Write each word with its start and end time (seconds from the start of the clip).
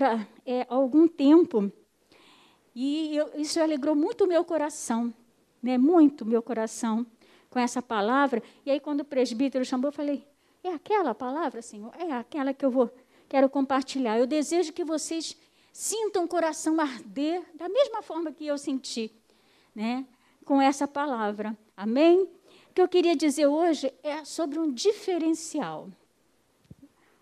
palavra 0.00 0.26
é, 0.46 0.62
há 0.62 0.74
algum 0.74 1.06
tempo 1.06 1.70
e 2.74 3.14
eu, 3.14 3.30
isso 3.36 3.60
alegrou 3.60 3.94
muito 3.94 4.24
o 4.24 4.26
meu 4.26 4.44
coração, 4.44 5.12
né? 5.62 5.76
muito 5.76 6.24
meu 6.24 6.42
coração 6.42 7.06
com 7.50 7.58
essa 7.58 7.82
palavra. 7.82 8.42
E 8.64 8.70
aí, 8.70 8.80
quando 8.80 9.00
o 9.00 9.04
presbítero 9.04 9.64
chamou, 9.64 9.88
eu 9.88 9.92
falei: 9.92 10.26
é 10.64 10.70
aquela 10.70 11.14
palavra, 11.14 11.60
Senhor? 11.60 11.92
É 11.98 12.12
aquela 12.12 12.54
que 12.54 12.64
eu 12.64 12.70
vou, 12.70 12.90
quero 13.28 13.50
compartilhar. 13.50 14.18
Eu 14.18 14.26
desejo 14.26 14.72
que 14.72 14.84
vocês 14.84 15.36
sintam 15.72 16.24
o 16.24 16.28
coração 16.28 16.80
arder 16.80 17.42
da 17.54 17.68
mesma 17.68 18.00
forma 18.00 18.32
que 18.32 18.46
eu 18.46 18.56
senti, 18.56 19.12
né? 19.74 20.06
com 20.44 20.60
essa 20.62 20.88
palavra. 20.88 21.56
Amém? 21.76 22.22
O 22.70 22.74
que 22.74 22.80
eu 22.80 22.88
queria 22.88 23.14
dizer 23.14 23.46
hoje 23.46 23.92
é 24.02 24.24
sobre 24.24 24.58
um 24.58 24.72
diferencial. 24.72 25.88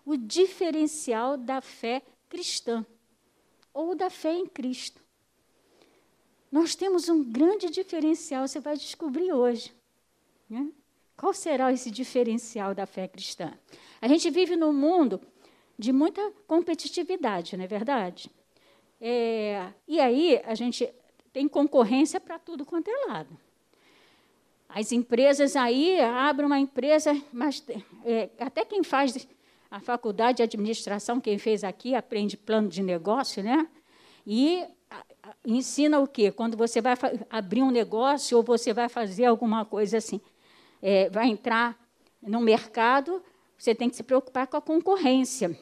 O 0.05 0.15
diferencial 0.15 1.35
da 1.35 1.59
fé 1.61 2.01
cristã 2.29 2.85
ou 3.73 3.95
da 3.95 4.09
fé 4.09 4.33
em 4.33 4.45
Cristo. 4.45 5.01
Nós 6.51 6.75
temos 6.75 7.09
um 7.09 7.23
grande 7.23 7.69
diferencial, 7.69 8.47
você 8.47 8.59
vai 8.59 8.75
descobrir 8.75 9.31
hoje. 9.31 9.73
Né? 10.49 10.69
Qual 11.15 11.33
será 11.33 11.71
esse 11.71 11.91
diferencial 11.91 12.73
da 12.73 12.85
fé 12.85 13.07
cristã? 13.07 13.53
A 14.01 14.07
gente 14.07 14.29
vive 14.29 14.55
num 14.55 14.73
mundo 14.73 15.21
de 15.77 15.91
muita 15.91 16.31
competitividade, 16.47 17.55
não 17.55 17.63
é 17.63 17.67
verdade? 17.67 18.29
É, 18.99 19.71
e 19.87 19.99
aí 19.99 20.41
a 20.45 20.55
gente 20.55 20.91
tem 21.31 21.47
concorrência 21.47 22.19
para 22.19 22.39
tudo 22.39 22.65
quanto 22.65 22.89
é 22.89 23.05
lado. 23.05 23.37
As 24.67 24.91
empresas 24.91 25.55
aí 25.55 25.99
abrem 25.99 26.45
uma 26.45 26.59
empresa, 26.59 27.19
mas 27.31 27.63
é, 28.05 28.29
até 28.39 28.65
quem 28.65 28.83
faz 28.83 29.27
a 29.69 29.79
faculdade 29.79 30.37
de 30.37 30.43
administração, 30.43 31.21
quem 31.21 31.37
fez 31.37 31.63
aqui, 31.63 31.93
aprende 31.93 32.35
plano 32.35 32.67
de 32.67 32.81
negócio, 32.81 33.43
né? 33.43 33.67
E 34.25 34.65
ensina 35.45 35.99
o 35.99 36.07
quê? 36.07 36.31
Quando 36.31 36.57
você 36.57 36.81
vai 36.81 36.95
abrir 37.29 37.61
um 37.61 37.69
negócio 37.69 38.37
ou 38.37 38.43
você 38.43 38.73
vai 38.73 38.89
fazer 38.89 39.25
alguma 39.25 39.65
coisa 39.65 39.97
assim, 39.97 40.19
é, 40.81 41.09
vai 41.09 41.27
entrar 41.27 41.77
no 42.21 42.39
mercado, 42.39 43.23
você 43.57 43.75
tem 43.75 43.89
que 43.89 43.95
se 43.95 44.03
preocupar 44.03 44.47
com 44.47 44.57
a 44.57 44.61
concorrência. 44.61 45.57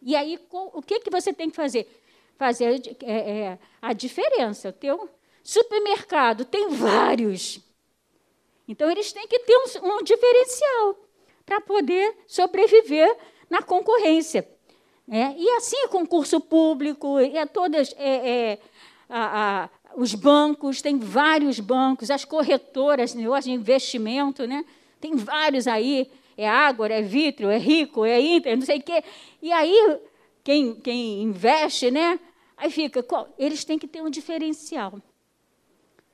E 0.00 0.14
aí, 0.14 0.38
o 0.50 0.82
que, 0.82 1.00
que 1.00 1.10
você 1.10 1.32
tem 1.32 1.50
que 1.50 1.56
fazer? 1.56 1.88
Fazer 2.36 2.82
é, 3.02 3.12
é, 3.12 3.58
a 3.80 3.92
diferença. 3.92 4.68
O 4.68 4.72
teu 4.72 5.08
supermercado 5.42 6.44
tem 6.44 6.68
vários. 6.68 7.60
Então, 8.68 8.90
eles 8.90 9.12
têm 9.12 9.26
que 9.26 9.38
ter 9.40 9.56
um, 9.56 9.96
um 9.96 10.02
diferencial 10.02 11.03
para 11.44 11.60
poder 11.60 12.16
sobreviver 12.26 13.16
na 13.48 13.62
concorrência. 13.62 14.48
É, 15.08 15.34
e 15.36 15.48
assim, 15.50 15.76
é 15.84 15.88
concurso 15.88 16.40
público, 16.40 17.18
é 17.18 17.44
todas 17.44 17.94
é, 17.98 18.30
é, 18.30 18.58
a, 19.08 19.64
a, 19.64 19.70
os 19.96 20.14
bancos, 20.14 20.80
tem 20.80 20.98
vários 20.98 21.60
bancos, 21.60 22.10
as 22.10 22.24
corretoras, 22.24 23.14
negócio 23.14 23.50
de 23.50 23.56
investimento, 23.56 24.46
né? 24.46 24.64
tem 25.04 25.14
vários 25.16 25.66
aí, 25.66 26.10
é 26.34 26.48
Ágora, 26.48 26.94
é 26.94 27.02
Vitrio, 27.02 27.50
é 27.50 27.58
Rico, 27.58 28.06
é 28.06 28.18
Inter, 28.18 28.56
não 28.56 28.64
sei 28.64 28.78
o 28.78 28.82
quê. 28.82 29.04
E 29.42 29.52
aí, 29.52 30.00
quem, 30.42 30.74
quem 30.76 31.22
investe, 31.22 31.90
né? 31.90 32.18
Aí 32.56 32.70
fica, 32.70 33.02
qual? 33.02 33.28
eles 33.38 33.66
têm 33.66 33.78
que 33.78 33.86
ter 33.86 34.02
um 34.02 34.08
diferencial. 34.08 34.98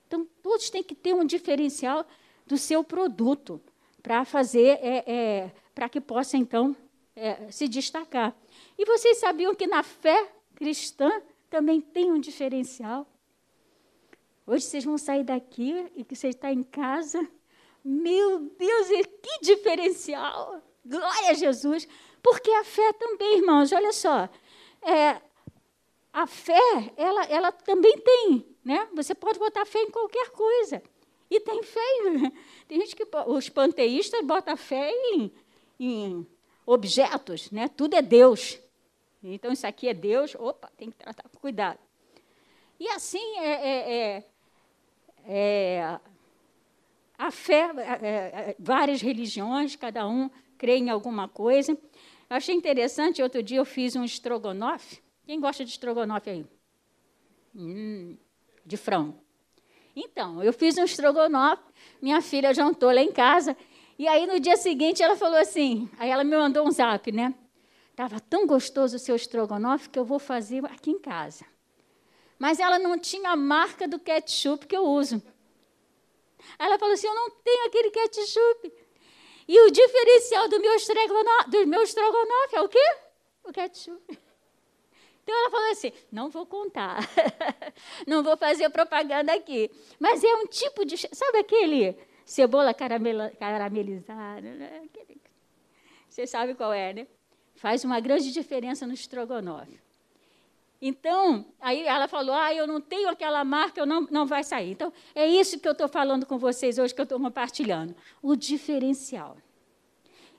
Então, 0.08 0.26
todos 0.42 0.68
têm 0.70 0.82
que 0.82 0.96
ter 0.96 1.14
um 1.14 1.24
diferencial 1.24 2.04
do 2.44 2.58
seu 2.58 2.82
produto 2.82 3.60
para 4.02 4.24
fazer, 4.24 4.78
é, 4.82 5.04
é, 5.06 5.52
para 5.74 5.88
que 5.88 6.00
possa, 6.00 6.36
então, 6.36 6.74
é, 7.14 7.50
se 7.50 7.68
destacar. 7.68 8.34
E 8.78 8.84
vocês 8.84 9.18
sabiam 9.18 9.54
que 9.54 9.66
na 9.66 9.82
fé 9.82 10.30
cristã 10.54 11.10
também 11.48 11.80
tem 11.80 12.10
um 12.10 12.20
diferencial? 12.20 13.06
Hoje 14.46 14.64
vocês 14.64 14.84
vão 14.84 14.98
sair 14.98 15.24
daqui 15.24 15.86
e 15.94 16.04
que 16.04 16.16
você 16.16 16.28
está 16.28 16.52
em 16.52 16.62
casa. 16.62 17.26
Meu 17.84 18.40
Deus, 18.40 18.88
que 19.22 19.38
diferencial! 19.42 20.60
Glória 20.84 21.30
a 21.30 21.34
Jesus! 21.34 21.86
Porque 22.22 22.50
a 22.50 22.64
fé 22.64 22.92
também, 22.94 23.38
irmãos, 23.38 23.72
olha 23.72 23.92
só. 23.92 24.28
É, 24.82 25.20
a 26.12 26.26
fé, 26.26 26.92
ela, 26.96 27.24
ela 27.24 27.52
também 27.52 27.96
tem, 27.98 28.46
né? 28.64 28.88
Você 28.94 29.14
pode 29.14 29.38
botar 29.38 29.64
fé 29.64 29.80
em 29.82 29.90
qualquer 29.90 30.30
coisa. 30.30 30.82
E 31.30 31.40
tem 31.40 31.62
fé. 31.62 31.80
Tem 32.66 32.80
gente 32.80 32.96
que 32.96 33.06
os 33.26 33.48
panteístas 33.48 34.24
botam 34.24 34.56
fé 34.56 34.90
em, 34.90 35.32
em 35.78 36.26
objetos, 36.66 37.50
né? 37.50 37.68
Tudo 37.68 37.94
é 37.94 38.02
Deus. 38.02 38.58
Então 39.22 39.52
isso 39.52 39.66
aqui 39.66 39.88
é 39.88 39.94
Deus. 39.94 40.34
Opa, 40.34 40.70
tem 40.76 40.90
que 40.90 40.96
tratar 40.96 41.28
com 41.28 41.38
cuidado. 41.38 41.78
E 42.78 42.88
assim 42.88 43.38
é, 43.38 43.68
é, 43.68 43.94
é 43.94 44.24
é, 45.24 45.98
a 47.18 47.30
fé, 47.30 47.70
é, 47.76 48.06
é, 48.06 48.56
várias 48.58 49.00
religiões, 49.00 49.76
cada 49.76 50.06
um 50.08 50.30
crê 50.56 50.76
em 50.76 50.90
alguma 50.90 51.28
coisa. 51.28 51.76
Achei 52.28 52.54
interessante, 52.54 53.22
outro 53.22 53.42
dia 53.42 53.58
eu 53.58 53.64
fiz 53.64 53.96
um 53.96 54.04
estrogonofe. 54.04 55.02
Quem 55.26 55.40
gosta 55.40 55.64
de 55.64 55.70
estrogonofe 55.70 56.30
aí? 56.30 56.46
Hum, 57.54 58.16
de 58.64 58.76
frango. 58.76 59.18
Então, 59.94 60.42
eu 60.42 60.52
fiz 60.52 60.78
um 60.78 60.84
estrogonofe, 60.84 61.62
minha 62.00 62.20
filha 62.20 62.54
jantou 62.54 62.92
lá 62.92 63.00
em 63.00 63.12
casa, 63.12 63.56
e 63.98 64.06
aí 64.08 64.26
no 64.26 64.40
dia 64.40 64.56
seguinte 64.56 65.02
ela 65.02 65.16
falou 65.16 65.38
assim, 65.38 65.90
aí 65.98 66.08
ela 66.10 66.24
me 66.24 66.36
mandou 66.36 66.66
um 66.66 66.70
zap, 66.70 67.10
né? 67.12 67.34
Estava 67.90 68.18
tão 68.20 68.46
gostoso 68.46 68.96
o 68.96 68.98
seu 68.98 69.16
estrogonofe 69.16 69.88
que 69.88 69.98
eu 69.98 70.04
vou 70.04 70.18
fazer 70.18 70.64
aqui 70.66 70.90
em 70.90 70.98
casa 70.98 71.44
mas 72.40 72.58
ela 72.58 72.78
não 72.78 72.98
tinha 72.98 73.32
a 73.32 73.36
marca 73.36 73.86
do 73.86 73.98
ketchup 73.98 74.66
que 74.66 74.74
eu 74.74 74.86
uso. 74.86 75.22
Aí 76.58 76.66
ela 76.66 76.78
falou 76.78 76.94
assim: 76.94 77.06
Eu 77.06 77.14
não 77.14 77.30
tenho 77.30 77.66
aquele 77.66 77.90
ketchup. 77.90 78.72
E 79.46 79.60
o 79.60 79.70
diferencial 79.70 80.48
do 80.48 80.58
meu 80.58 80.74
estrogonofe, 80.74 81.50
do 81.50 81.66
meu 81.66 81.82
estrogonofe 81.82 82.56
é 82.56 82.62
o 82.62 82.68
quê? 82.68 82.96
O 83.44 83.52
ketchup. 83.52 84.18
Então 85.22 85.38
ela 85.38 85.50
falou 85.50 85.70
assim: 85.70 85.92
não 86.10 86.28
vou 86.28 86.46
contar, 86.46 87.00
não 88.06 88.22
vou 88.22 88.36
fazer 88.36 88.68
propaganda 88.70 89.32
aqui. 89.32 89.70
Mas 89.98 90.22
é 90.24 90.34
um 90.34 90.46
tipo 90.46 90.84
de. 90.84 90.96
Sabe 90.96 91.38
aquele 91.38 91.96
cebola 92.24 92.74
caramela, 92.74 93.30
caramelizada? 93.38 94.40
Né? 94.40 94.82
Você 96.08 96.26
sabe 96.26 96.54
qual 96.54 96.72
é, 96.72 96.92
né? 96.92 97.06
Faz 97.54 97.84
uma 97.84 98.00
grande 98.00 98.32
diferença 98.32 98.86
no 98.86 98.94
estrogonofe. 98.94 99.78
Então, 100.82 101.44
aí 101.60 101.86
ela 101.86 102.08
falou: 102.08 102.34
ah, 102.34 102.54
eu 102.54 102.66
não 102.66 102.80
tenho 102.80 103.08
aquela 103.08 103.44
marca, 103.44 103.80
eu 103.80 103.86
não, 103.86 104.02
não 104.10 104.26
vai 104.26 104.42
sair. 104.42 104.70
Então, 104.70 104.92
é 105.14 105.26
isso 105.26 105.60
que 105.60 105.68
eu 105.68 105.72
estou 105.72 105.88
falando 105.88 106.24
com 106.24 106.38
vocês 106.38 106.78
hoje, 106.78 106.94
que 106.94 107.00
eu 107.00 107.04
estou 107.04 107.20
compartilhando. 107.20 107.94
O 108.22 108.34
diferencial. 108.34 109.36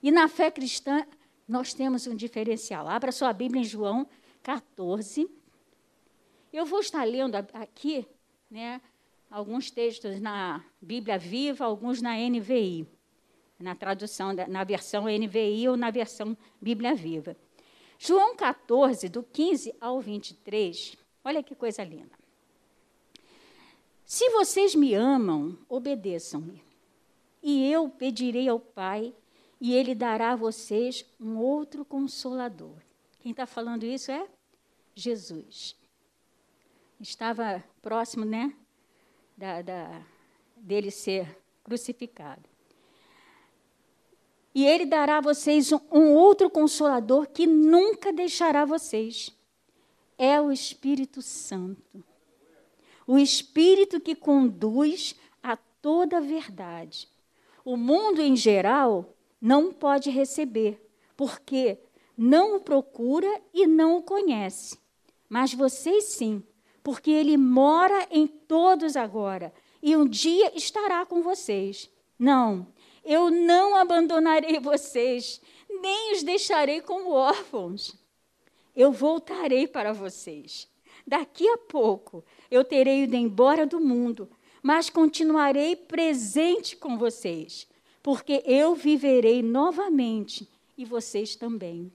E 0.02 0.12
na 0.12 0.28
fé 0.28 0.50
cristã, 0.50 1.06
nós 1.48 1.74
temos 1.74 2.08
um 2.08 2.16
diferencial. 2.16 2.88
Abra 2.88 3.12
sua 3.12 3.32
Bíblia 3.32 3.62
em 3.62 3.66
João 3.66 4.08
14. 4.44 5.30
Eu 6.52 6.66
vou 6.66 6.80
estar 6.80 7.04
lendo 7.04 7.36
aqui 7.36 8.06
né, 8.50 8.82
alguns 9.30 9.72
textos 9.72 10.20
na 10.20 10.64
Bíblia 10.82 11.18
Viva, 11.18 11.66
alguns 11.66 12.02
na 12.02 12.16
NVI, 12.18 12.86
na 13.58 13.76
tradução, 13.76 14.34
na 14.34 14.64
versão 14.64 15.06
NVI 15.06 15.70
ou 15.70 15.78
na 15.78 15.90
versão 15.90 16.38
Bíblia 16.62 16.94
Viva. 16.94 17.38
João 17.98 18.36
14, 18.36 19.08
do 19.10 19.24
15 19.24 19.76
ao 19.80 20.02
23, 20.02 20.98
olha 21.24 21.44
que 21.44 21.56
coisa 21.56 21.84
linda. 21.84 22.20
Se 24.04 24.30
vocês 24.32 24.76
me 24.76 24.94
amam, 24.94 25.58
obedeçam-me. 25.70 26.62
E 27.42 27.72
eu 27.72 27.88
pedirei 27.90 28.50
ao 28.50 28.60
Pai, 28.60 29.14
e 29.60 29.74
ele 29.74 29.96
dará 29.96 30.32
a 30.32 30.36
vocês 30.36 31.06
um 31.20 31.38
outro 31.38 31.86
consolador. 31.86 32.76
Quem 33.22 33.32
está 33.32 33.46
falando 33.46 33.86
isso 33.86 34.12
é 34.12 34.28
Jesus. 34.96 35.76
Estava 37.00 37.64
próximo, 37.82 38.26
né, 38.26 38.54
da, 39.38 39.62
da, 39.62 40.02
dele 40.56 40.90
ser 40.90 41.38
crucificado. 41.64 42.50
E 44.54 44.66
ele 44.66 44.86
dará 44.86 45.20
a 45.20 45.22
vocês 45.22 45.72
um 45.92 46.14
outro 46.16 46.50
consolador 46.50 47.28
que 47.28 47.46
nunca 47.46 48.12
deixará 48.12 48.66
vocês. 48.66 49.32
É 50.18 50.42
o 50.42 50.52
Espírito 50.52 51.22
Santo. 51.22 52.04
O 53.06 53.18
Espírito 53.20 54.00
que 54.00 54.16
conduz 54.16 55.16
a 55.44 55.56
toda 55.56 56.18
a 56.18 56.22
verdade. 56.22 57.08
O 57.64 57.78
mundo 57.78 58.20
em 58.20 58.36
geral 58.36 59.14
não 59.40 59.72
pode 59.72 60.10
receber, 60.10 60.84
porque 61.16 61.80
não 62.18 62.58
o 62.58 62.60
procura 62.60 63.42
e 63.54 63.66
não 63.68 63.98
o 63.98 64.04
conhece. 64.04 64.78
Mas 65.30 65.54
vocês 65.54 66.06
sim, 66.06 66.44
porque 66.84 67.12
ele 67.12 67.38
mora 67.38 68.08
em 68.12 68.28
todos 68.28 68.96
agora 68.96 69.54
e 69.82 69.96
um 69.96 70.08
dia 70.08 70.56
estará 70.56 71.06
com 71.06 71.22
vocês. 71.22 71.90
Não, 72.18 72.68
eu 73.04 73.30
não 73.30 73.76
abandonarei 73.76 74.60
vocês, 74.62 75.42
nem 75.70 76.14
os 76.14 76.24
deixarei 76.24 76.82
como 76.82 77.12
órfãos. 77.12 77.96
eu 78.76 78.92
voltarei 78.92 79.68
para 79.68 79.94
vocês. 79.94 80.70
Daqui 81.06 81.48
a 81.48 81.58
pouco 81.58 82.24
eu 82.50 82.64
terei 82.64 83.04
ido 83.04 83.16
embora 83.16 83.66
do 83.66 83.80
mundo, 83.80 84.30
mas 84.62 84.90
continuarei 84.90 85.76
presente 85.76 86.76
com 86.76 86.98
vocês, 86.98 87.68
porque 88.04 88.44
eu 88.46 88.76
viverei 88.76 89.42
novamente 89.42 90.48
e 90.78 90.86
vocês 90.86 91.36
também. 91.36 91.92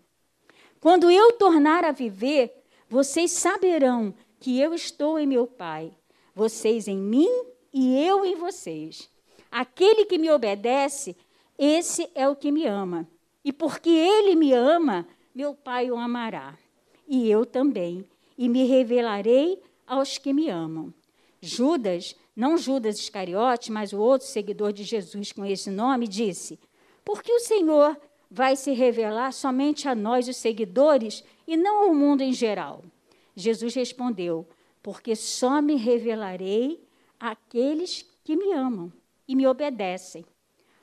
Quando 0.81 1.11
eu 1.11 1.33
tornar 1.33 1.85
a 1.85 1.93
viver, 1.93 2.53
vocês 2.89 3.31
saberão 3.33 4.15
que 4.39 4.61
eu 4.61 4.75
estou 4.75 5.19
em 5.19 5.27
meu 5.27 5.47
Pai, 5.47 5.93
vocês 6.35 6.87
em 6.87 6.99
mim 6.99 7.31
e 7.73 7.99
eu 8.05 8.25
em 8.25 8.37
vocês. 8.37 9.09
Aquele 9.51 10.05
que 10.05 10.19
me 10.19 10.31
obedece, 10.31 11.17
esse 11.59 12.09
é 12.15 12.29
o 12.29 12.37
que 12.37 12.53
me 12.53 12.67
ama. 12.67 13.09
E 13.45 13.53
porque 13.53 13.91
ele 13.91 14.35
me 14.35 14.53
ama, 14.53 15.07
meu 15.35 15.55
Pai 15.55 15.91
o 15.91 15.97
amará. 15.97 16.59
E 17.09 17.31
eu 17.31 17.47
também. 17.47 18.05
E 18.37 18.49
me 18.49 18.65
revelarei 18.65 19.63
aos 19.87 20.19
que 20.19 20.33
me 20.33 20.51
amam. 20.51 20.93
Judas, 21.41 22.17
não 22.35 22.59
Judas 22.59 22.99
Iscariote, 22.99 23.71
mas 23.71 23.93
o 23.93 23.99
outro 23.99 24.27
seguidor 24.27 24.73
de 24.73 24.85
Jesus 24.85 25.33
com 25.33 25.45
esse 25.45 25.71
nome, 25.71 26.09
disse: 26.09 26.59
Por 27.05 27.23
que 27.23 27.33
o 27.33 27.41
Senhor 27.41 27.97
vai 28.31 28.57
se 28.57 28.73
revelar 28.73 29.33
somente 29.33 29.89
a 29.89 29.95
nós, 29.95 30.29
os 30.29 30.37
seguidores, 30.37 31.25
e 31.47 31.57
não 31.57 31.85
ao 31.85 31.95
mundo 31.95 32.23
em 32.23 32.33
geral? 32.33 32.83
Jesus 33.35 33.75
respondeu: 33.75 34.47
Porque 34.83 35.15
só 35.15 35.61
me 35.61 35.77
revelarei 35.77 36.83
àqueles 37.19 38.05
que 38.25 38.37
me 38.37 38.53
amam 38.53 38.93
e 39.29 39.35
me 39.35 39.47
obedecem. 39.47 40.25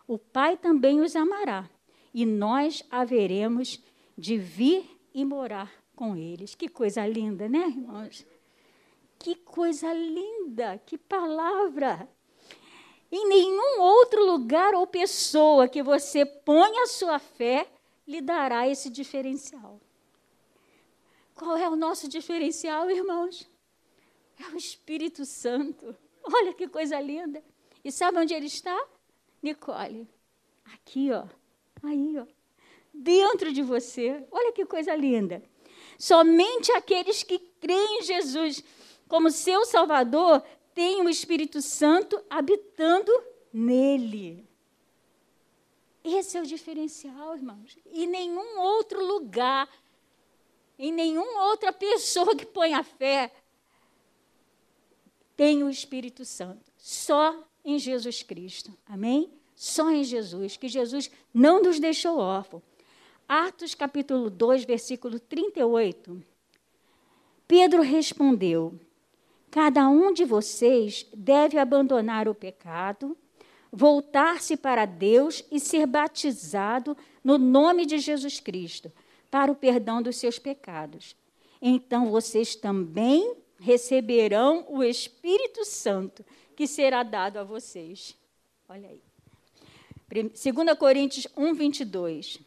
O 0.07 0.17
Pai 0.17 0.57
também 0.57 1.01
os 1.01 1.15
amará, 1.15 1.69
e 2.13 2.25
nós 2.25 2.83
haveremos 2.89 3.81
de 4.17 4.37
vir 4.37 4.85
e 5.13 5.23
morar 5.25 5.71
com 5.95 6.15
eles. 6.15 6.55
Que 6.55 6.67
coisa 6.67 7.05
linda, 7.07 7.47
né, 7.47 7.67
irmãos? 7.67 8.25
Que 9.17 9.35
coisa 9.35 9.93
linda, 9.93 10.81
que 10.85 10.97
palavra. 10.97 12.07
Em 13.15 13.27
nenhum 13.27 13.79
outro 13.79 14.25
lugar 14.25 14.73
ou 14.73 14.87
pessoa 14.87 15.67
que 15.67 15.83
você 15.83 16.25
ponha 16.25 16.81
a 16.81 16.87
sua 16.87 17.19
fé 17.19 17.67
lhe 18.07 18.19
dará 18.19 18.67
esse 18.67 18.89
diferencial. 18.89 19.79
Qual 21.35 21.55
é 21.55 21.69
o 21.69 21.75
nosso 21.75 22.09
diferencial, 22.09 22.89
irmãos? 22.89 23.47
É 24.39 24.51
o 24.51 24.57
Espírito 24.57 25.25
Santo. 25.25 25.95
Olha 26.23 26.55
que 26.55 26.67
coisa 26.67 26.99
linda. 26.99 27.43
E 27.85 27.91
sabe 27.91 28.17
onde 28.17 28.33
ele 28.33 28.47
está? 28.47 28.83
Nicole. 29.43 30.09
Aqui, 30.73 31.11
ó. 31.11 31.27
Aí, 31.83 32.17
ó. 32.17 32.25
Dentro 32.91 33.53
de 33.53 33.61
você. 33.61 34.25
Olha 34.31 34.51
que 34.53 34.65
coisa 34.65 34.95
linda. 34.95 35.43
Somente 35.99 36.71
aqueles 36.71 37.21
que 37.21 37.37
creem 37.37 37.99
em 37.99 38.01
Jesus 38.01 38.63
como 39.07 39.29
seu 39.29 39.65
Salvador 39.65 40.43
têm 40.73 41.01
o 41.01 41.09
Espírito 41.09 41.61
Santo 41.61 42.21
habitando 42.29 43.11
nele. 43.51 44.47
Esse 46.03 46.37
é 46.37 46.41
o 46.41 46.45
diferencial, 46.45 47.35
irmãos. 47.35 47.77
E 47.85 48.05
nenhum 48.05 48.59
outro 48.59 49.05
lugar, 49.05 49.69
em 50.77 50.91
nenhuma 50.91 51.45
outra 51.45 51.71
pessoa 51.71 52.35
que 52.35 52.45
põe 52.45 52.73
a 52.73 52.83
fé, 52.83 53.31
tem 55.35 55.63
o 55.63 55.69
Espírito 55.69 56.25
Santo. 56.25 56.71
Só 56.77 57.47
em 57.63 57.79
Jesus 57.79 58.21
Cristo. 58.21 58.75
Amém? 58.85 59.31
Só 59.55 59.89
em 59.89 60.03
Jesus, 60.03 60.57
que 60.57 60.67
Jesus 60.67 61.09
não 61.33 61.61
nos 61.61 61.79
deixou 61.79 62.17
órfãos. 62.17 62.63
Atos 63.27 63.73
capítulo 63.73 64.29
2, 64.29 64.65
versículo 64.65 65.19
38. 65.19 66.21
Pedro 67.47 67.81
respondeu: 67.81 68.77
Cada 69.53 69.87
um 69.87 70.11
de 70.11 70.25
vocês 70.25 71.05
deve 71.15 71.59
abandonar 71.59 72.27
o 72.27 72.33
pecado, 72.33 73.15
voltar-se 73.71 74.57
para 74.57 74.83
Deus 74.83 75.45
e 75.51 75.59
ser 75.59 75.85
batizado 75.85 76.97
no 77.23 77.37
nome 77.37 77.85
de 77.85 77.99
Jesus 77.99 78.39
Cristo, 78.39 78.91
para 79.29 79.51
o 79.51 79.55
perdão 79.55 80.01
dos 80.01 80.15
seus 80.15 80.39
pecados. 80.39 81.15
Então 81.61 82.09
vocês 82.09 82.55
também 82.55 83.35
receberão 83.59 84.65
o 84.69 84.83
Espírito 84.83 85.63
Santo 85.65 86.25
que 86.55 86.65
será 86.65 87.03
dado 87.03 87.37
a 87.37 87.43
vocês. 87.43 88.17
Olha 88.67 88.89
aí. 88.89 89.03
2 90.09 90.79
Coríntios 90.79 91.27
1, 91.37 91.53
22. 91.53 92.39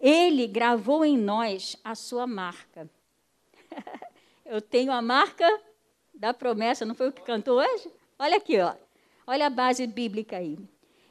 Ele 0.00 0.48
gravou 0.48 1.04
em 1.04 1.16
nós 1.16 1.76
a 1.84 1.94
sua 1.94 2.26
marca. 2.26 2.90
Eu 4.44 4.60
tenho 4.60 4.90
a 4.90 5.00
marca 5.02 5.46
da 6.18 6.34
promessa, 6.34 6.84
não 6.84 6.94
foi 6.94 7.08
o 7.08 7.12
que 7.12 7.22
cantou 7.22 7.58
hoje? 7.58 7.90
Olha 8.18 8.36
aqui, 8.36 8.58
ó. 8.58 8.74
Olha 9.26 9.46
a 9.46 9.50
base 9.50 9.86
bíblica 9.86 10.38
aí. 10.38 10.58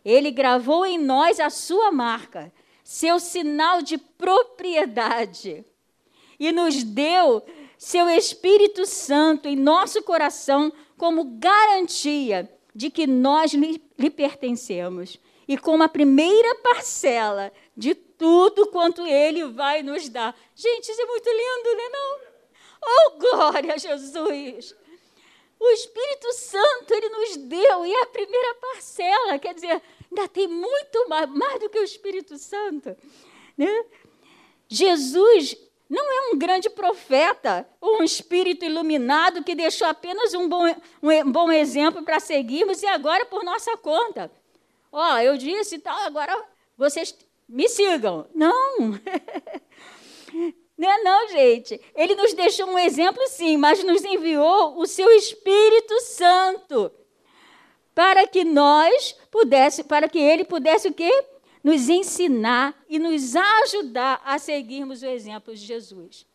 Ele 0.03 0.31
gravou 0.31 0.85
em 0.85 0.97
nós 0.97 1.39
a 1.39 1.49
sua 1.49 1.91
marca, 1.91 2.51
seu 2.83 3.19
sinal 3.19 3.81
de 3.81 3.97
propriedade, 3.97 5.65
e 6.39 6.51
nos 6.51 6.83
deu 6.83 7.43
seu 7.77 8.09
Espírito 8.09 8.85
Santo 8.85 9.47
em 9.47 9.55
nosso 9.55 10.03
coração 10.03 10.73
como 10.97 11.23
garantia 11.23 12.51
de 12.75 12.89
que 12.89 13.07
nós 13.07 13.53
lhe, 13.53 13.81
lhe 13.97 14.09
pertencemos 14.09 15.19
e 15.47 15.57
como 15.57 15.83
a 15.83 15.89
primeira 15.89 16.55
parcela 16.55 17.51
de 17.75 17.95
tudo 17.95 18.67
quanto 18.67 19.05
ele 19.05 19.45
vai 19.45 19.81
nos 19.83 20.09
dar. 20.09 20.35
Gente, 20.55 20.89
isso 20.89 21.01
é 21.01 21.05
muito 21.05 21.29
lindo, 21.29 21.77
né? 21.77 21.89
Não? 21.91 22.19
Oh, 22.83 23.19
glória 23.19 23.73
a 23.73 23.77
Jesus! 23.77 24.75
O 25.59 25.69
Espírito 25.71 26.33
Santo 26.33 26.93
ele 26.93 27.09
nos 27.09 27.37
deu 27.37 27.85
e 27.85 27.93
é 27.93 28.03
a 28.03 28.07
primeira 28.07 28.55
parcela, 28.55 29.39
quer 29.39 29.53
dizer, 29.53 29.81
ainda 30.09 30.27
tem 30.27 30.47
muito 30.47 31.09
mais, 31.09 31.29
mais 31.29 31.59
do 31.59 31.69
que 31.69 31.79
o 31.79 31.83
Espírito 31.83 32.37
Santo. 32.37 32.95
Né? 33.57 33.85
Jesus 34.67 35.57
não 35.89 36.11
é 36.11 36.31
um 36.31 36.37
grande 36.37 36.69
profeta, 36.69 37.67
um 37.81 38.03
espírito 38.03 38.65
iluminado 38.65 39.43
que 39.43 39.55
deixou 39.55 39.87
apenas 39.87 40.33
um 40.33 40.47
bom, 40.49 40.63
um 41.01 41.31
bom 41.31 41.51
exemplo 41.51 42.03
para 42.03 42.19
seguirmos 42.19 42.83
e 42.83 42.87
agora 42.87 43.25
por 43.25 43.43
nossa 43.43 43.75
conta. 43.77 44.29
Ó, 44.91 45.13
oh, 45.13 45.17
eu 45.19 45.37
disse 45.37 45.79
tal, 45.79 45.97
agora 45.99 46.43
vocês 46.77 47.15
me 47.47 47.69
sigam. 47.69 48.27
Não. 48.35 48.99
Não 50.77 50.89
é 50.89 51.03
não, 51.03 51.27
gente. 51.29 51.81
Ele 51.95 52.15
nos 52.15 52.33
deixou 52.33 52.67
um 52.67 52.77
exemplo, 52.77 53.25
sim, 53.27 53.57
mas 53.57 53.83
nos 53.83 54.03
enviou 54.03 54.79
o 54.79 54.85
seu 54.85 55.09
Espírito 55.11 55.99
Santo 56.01 56.91
para 57.95 58.27
que 58.27 58.43
nós 58.43 59.15
pudesse, 59.31 59.83
para 59.83 60.07
que 60.07 60.19
ele 60.19 60.45
pudesse 60.45 60.87
o 60.87 60.93
quê? 60.93 61.11
nos 61.67 61.89
ensinar 61.89 62.81
e 62.87 62.97
nos 62.97 63.35
ajudar 63.35 64.21
a 64.23 64.39
seguirmos 64.39 65.01
o 65.01 65.05
exemplo 65.05 65.53
de 65.53 65.59
Jesus. 65.59 66.25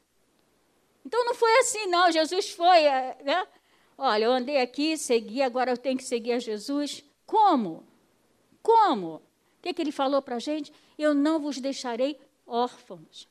Então 1.06 1.24
não 1.24 1.34
foi 1.34 1.50
assim, 1.58 1.86
não. 1.86 2.12
Jesus 2.12 2.50
foi, 2.50 2.84
é, 2.84 3.16
né? 3.24 3.46
Olha, 3.96 4.24
eu 4.24 4.32
andei 4.32 4.60
aqui, 4.60 4.96
segui, 4.98 5.40
agora 5.40 5.70
eu 5.70 5.78
tenho 5.78 5.96
que 5.96 6.04
seguir 6.04 6.32
a 6.32 6.38
Jesus. 6.38 7.02
Como? 7.24 7.82
Como? 8.62 9.16
O 9.16 9.22
que, 9.62 9.72
que 9.72 9.80
ele 9.80 9.90
falou 9.90 10.20
para 10.20 10.36
a 10.36 10.38
gente? 10.38 10.70
Eu 10.98 11.14
não 11.14 11.40
vos 11.40 11.58
deixarei 11.58 12.20
órfãos. 12.46 13.26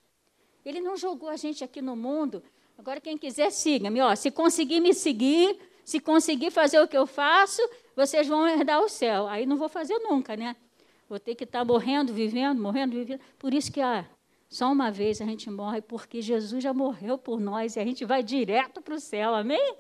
Ele 0.65 0.81
não 0.81 0.95
jogou 0.95 1.29
a 1.29 1.35
gente 1.35 1.63
aqui 1.63 1.81
no 1.81 1.95
mundo. 1.95 2.43
Agora, 2.77 2.99
quem 2.99 3.17
quiser, 3.17 3.51
siga-me. 3.51 3.99
Se 4.15 4.31
conseguir 4.31 4.79
me 4.79 4.93
seguir, 4.93 5.57
se 5.83 5.99
conseguir 5.99 6.51
fazer 6.51 6.79
o 6.79 6.87
que 6.87 6.97
eu 6.97 7.05
faço, 7.05 7.61
vocês 7.95 8.27
vão 8.27 8.47
herdar 8.47 8.81
o 8.81 8.89
céu. 8.89 9.27
Aí 9.27 9.45
não 9.45 9.57
vou 9.57 9.69
fazer 9.69 9.97
nunca, 9.99 10.35
né? 10.35 10.55
Vou 11.07 11.19
ter 11.19 11.35
que 11.35 11.43
estar 11.43 11.59
tá 11.59 11.65
morrendo, 11.65 12.13
vivendo, 12.13 12.61
morrendo, 12.61 12.95
vivendo. 12.95 13.19
Por 13.37 13.53
isso 13.53 13.71
que 13.71 13.81
ah, 13.81 14.05
só 14.49 14.71
uma 14.71 14.89
vez 14.91 15.21
a 15.21 15.25
gente 15.25 15.49
morre, 15.49 15.81
porque 15.81 16.21
Jesus 16.21 16.63
já 16.63 16.73
morreu 16.73 17.17
por 17.17 17.39
nós 17.39 17.75
e 17.75 17.79
a 17.79 17.85
gente 17.85 18.05
vai 18.05 18.23
direto 18.23 18.81
para 18.81 18.95
o 18.95 18.99
céu, 18.99 19.33
amém? 19.35 19.75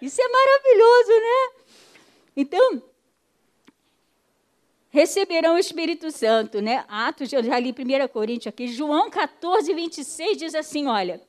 Isso 0.00 0.20
é 0.20 0.28
maravilhoso, 0.28 1.10
né? 1.10 1.64
Então, 2.36 2.82
receberão 4.94 5.56
o 5.56 5.58
Espírito 5.58 6.12
Santo, 6.12 6.62
né? 6.62 6.84
Atos, 6.86 7.32
eu 7.32 7.42
já 7.42 7.58
li 7.58 7.74
1 7.76 8.06
Coríntios 8.12 8.46
aqui, 8.46 8.68
João 8.68 9.10
14, 9.10 9.74
26 9.74 10.38
diz 10.38 10.54
assim: 10.54 10.86
olha, 10.86 11.20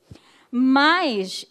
mas 0.51 1.47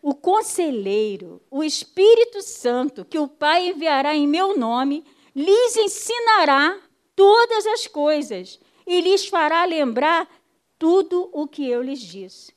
o 0.00 0.14
conselheiro, 0.14 1.42
o 1.50 1.62
Espírito 1.62 2.40
Santo, 2.40 3.04
que 3.04 3.18
o 3.18 3.28
Pai 3.28 3.68
enviará 3.68 4.16
em 4.16 4.26
meu 4.26 4.56
nome, 4.56 5.04
lhes 5.36 5.76
ensinará 5.76 6.80
todas 7.14 7.66
as 7.66 7.86
coisas 7.86 8.58
e 8.86 9.02
lhes 9.02 9.26
fará 9.26 9.66
lembrar 9.66 10.26
tudo 10.78 11.28
o 11.34 11.46
que 11.46 11.68
eu 11.68 11.82
lhes 11.82 12.00
disse. 12.00 12.54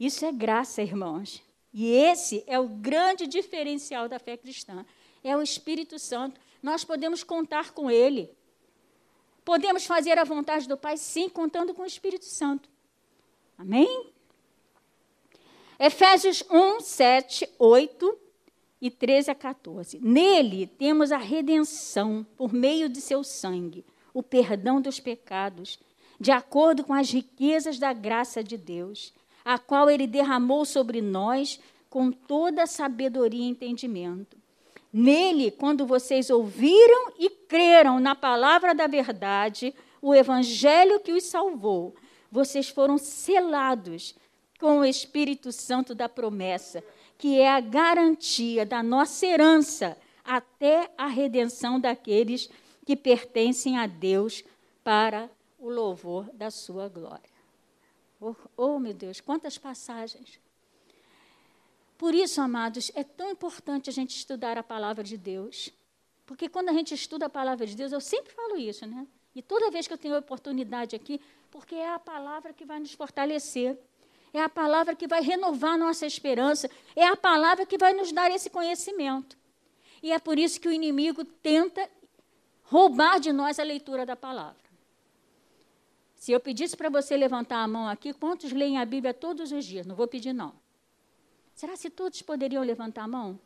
Isso 0.00 0.24
é 0.24 0.32
graça, 0.32 0.82
irmãos. 0.82 1.40
E 1.72 1.86
esse 1.92 2.42
é 2.48 2.58
o 2.58 2.66
grande 2.66 3.28
diferencial 3.28 4.08
da 4.08 4.18
fé 4.18 4.36
cristã. 4.36 4.84
É 5.22 5.36
o 5.36 5.42
Espírito 5.42 5.96
Santo. 5.96 6.40
Nós 6.64 6.82
podemos 6.82 7.22
contar 7.22 7.72
com 7.72 7.90
ele. 7.90 8.34
Podemos 9.44 9.84
fazer 9.84 10.18
a 10.18 10.24
vontade 10.24 10.66
do 10.66 10.78
Pai, 10.78 10.96
sim, 10.96 11.28
contando 11.28 11.74
com 11.74 11.82
o 11.82 11.86
Espírito 11.86 12.24
Santo. 12.24 12.70
Amém? 13.58 14.10
Efésios 15.78 16.42
1, 16.50 16.80
7, 16.80 17.46
8 17.58 18.18
e 18.80 18.90
13 18.90 19.30
a 19.30 19.34
14. 19.34 19.98
Nele 20.00 20.66
temos 20.66 21.12
a 21.12 21.18
redenção 21.18 22.26
por 22.34 22.50
meio 22.54 22.88
de 22.88 23.02
seu 23.02 23.22
sangue, 23.22 23.84
o 24.14 24.22
perdão 24.22 24.80
dos 24.80 24.98
pecados, 24.98 25.78
de 26.18 26.32
acordo 26.32 26.82
com 26.82 26.94
as 26.94 27.10
riquezas 27.10 27.78
da 27.78 27.92
graça 27.92 28.42
de 28.42 28.56
Deus, 28.56 29.12
a 29.44 29.58
qual 29.58 29.90
ele 29.90 30.06
derramou 30.06 30.64
sobre 30.64 31.02
nós 31.02 31.60
com 31.90 32.10
toda 32.10 32.66
sabedoria 32.66 33.44
e 33.44 33.50
entendimento. 33.50 34.42
Nele, 34.96 35.50
quando 35.50 35.84
vocês 35.84 36.30
ouviram 36.30 37.14
e 37.18 37.28
creram 37.28 37.98
na 37.98 38.14
palavra 38.14 38.72
da 38.72 38.86
verdade, 38.86 39.74
o 40.00 40.14
evangelho 40.14 41.00
que 41.00 41.10
os 41.10 41.24
salvou, 41.24 41.96
vocês 42.30 42.68
foram 42.68 42.96
selados 42.96 44.14
com 44.60 44.78
o 44.78 44.84
Espírito 44.84 45.50
Santo 45.50 45.96
da 45.96 46.08
promessa, 46.08 46.80
que 47.18 47.40
é 47.40 47.50
a 47.50 47.58
garantia 47.58 48.64
da 48.64 48.84
nossa 48.84 49.26
herança 49.26 49.98
até 50.24 50.88
a 50.96 51.08
redenção 51.08 51.80
daqueles 51.80 52.48
que 52.86 52.94
pertencem 52.94 53.76
a 53.76 53.88
Deus 53.88 54.44
para 54.84 55.28
o 55.58 55.68
louvor 55.68 56.30
da 56.32 56.52
sua 56.52 56.88
glória. 56.88 57.34
Oh, 58.20 58.36
oh, 58.56 58.78
meu 58.78 58.94
Deus, 58.94 59.20
quantas 59.20 59.58
passagens. 59.58 60.38
Por 61.96 62.14
isso, 62.14 62.40
amados, 62.40 62.90
é 62.94 63.04
tão 63.04 63.30
importante 63.30 63.88
a 63.88 63.92
gente 63.92 64.16
estudar 64.16 64.58
a 64.58 64.62
palavra 64.62 65.04
de 65.04 65.16
Deus. 65.16 65.70
Porque 66.26 66.48
quando 66.48 66.68
a 66.68 66.72
gente 66.72 66.94
estuda 66.94 67.26
a 67.26 67.30
palavra 67.30 67.66
de 67.66 67.76
Deus, 67.76 67.92
eu 67.92 68.00
sempre 68.00 68.32
falo 68.32 68.56
isso, 68.56 68.86
né? 68.86 69.06
E 69.34 69.42
toda 69.42 69.70
vez 69.70 69.86
que 69.86 69.92
eu 69.92 69.98
tenho 69.98 70.16
oportunidade 70.16 70.96
aqui, 70.96 71.20
porque 71.50 71.74
é 71.74 71.92
a 71.92 71.98
palavra 71.98 72.52
que 72.52 72.64
vai 72.64 72.80
nos 72.80 72.92
fortalecer 72.92 73.78
é 74.34 74.42
a 74.42 74.48
palavra 74.48 74.96
que 74.96 75.06
vai 75.06 75.22
renovar 75.22 75.78
nossa 75.78 76.04
esperança, 76.04 76.68
é 76.96 77.06
a 77.06 77.14
palavra 77.14 77.64
que 77.64 77.78
vai 77.78 77.92
nos 77.94 78.10
dar 78.10 78.32
esse 78.32 78.50
conhecimento. 78.50 79.38
E 80.02 80.10
é 80.10 80.18
por 80.18 80.40
isso 80.40 80.60
que 80.60 80.66
o 80.66 80.72
inimigo 80.72 81.24
tenta 81.24 81.88
roubar 82.64 83.20
de 83.20 83.32
nós 83.32 83.60
a 83.60 83.62
leitura 83.62 84.04
da 84.04 84.16
palavra. 84.16 84.64
Se 86.16 86.32
eu 86.32 86.40
pedisse 86.40 86.76
para 86.76 86.88
você 86.88 87.16
levantar 87.16 87.58
a 87.58 87.68
mão 87.68 87.88
aqui, 87.88 88.12
quantos 88.12 88.50
leem 88.50 88.76
a 88.76 88.84
Bíblia 88.84 89.14
todos 89.14 89.52
os 89.52 89.64
dias? 89.64 89.86
Não 89.86 89.94
vou 89.94 90.08
pedir, 90.08 90.32
não. 90.32 90.52
Será 91.54 91.76
que 91.76 91.90
todos 91.90 92.20
poderiam 92.22 92.62
levantar 92.62 93.04
a 93.04 93.08
mão? 93.08 93.38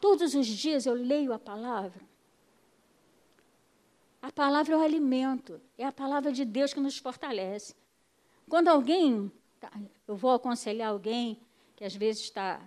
Todos 0.00 0.34
os 0.34 0.46
dias 0.46 0.86
eu 0.86 0.94
leio 0.94 1.32
a 1.32 1.38
palavra. 1.38 2.02
A 4.20 4.32
palavra 4.32 4.74
é 4.74 4.76
o 4.76 4.82
alimento, 4.82 5.60
é 5.78 5.84
a 5.84 5.92
palavra 5.92 6.32
de 6.32 6.44
Deus 6.44 6.72
que 6.72 6.80
nos 6.80 6.98
fortalece. 6.98 7.74
Quando 8.48 8.68
alguém 8.68 9.30
Tá, 9.60 9.72
eu 10.06 10.16
vou 10.16 10.32
aconselhar 10.32 10.90
alguém 10.90 11.40
que 11.74 11.84
às 11.84 11.94
vezes 11.94 12.22
está 12.22 12.60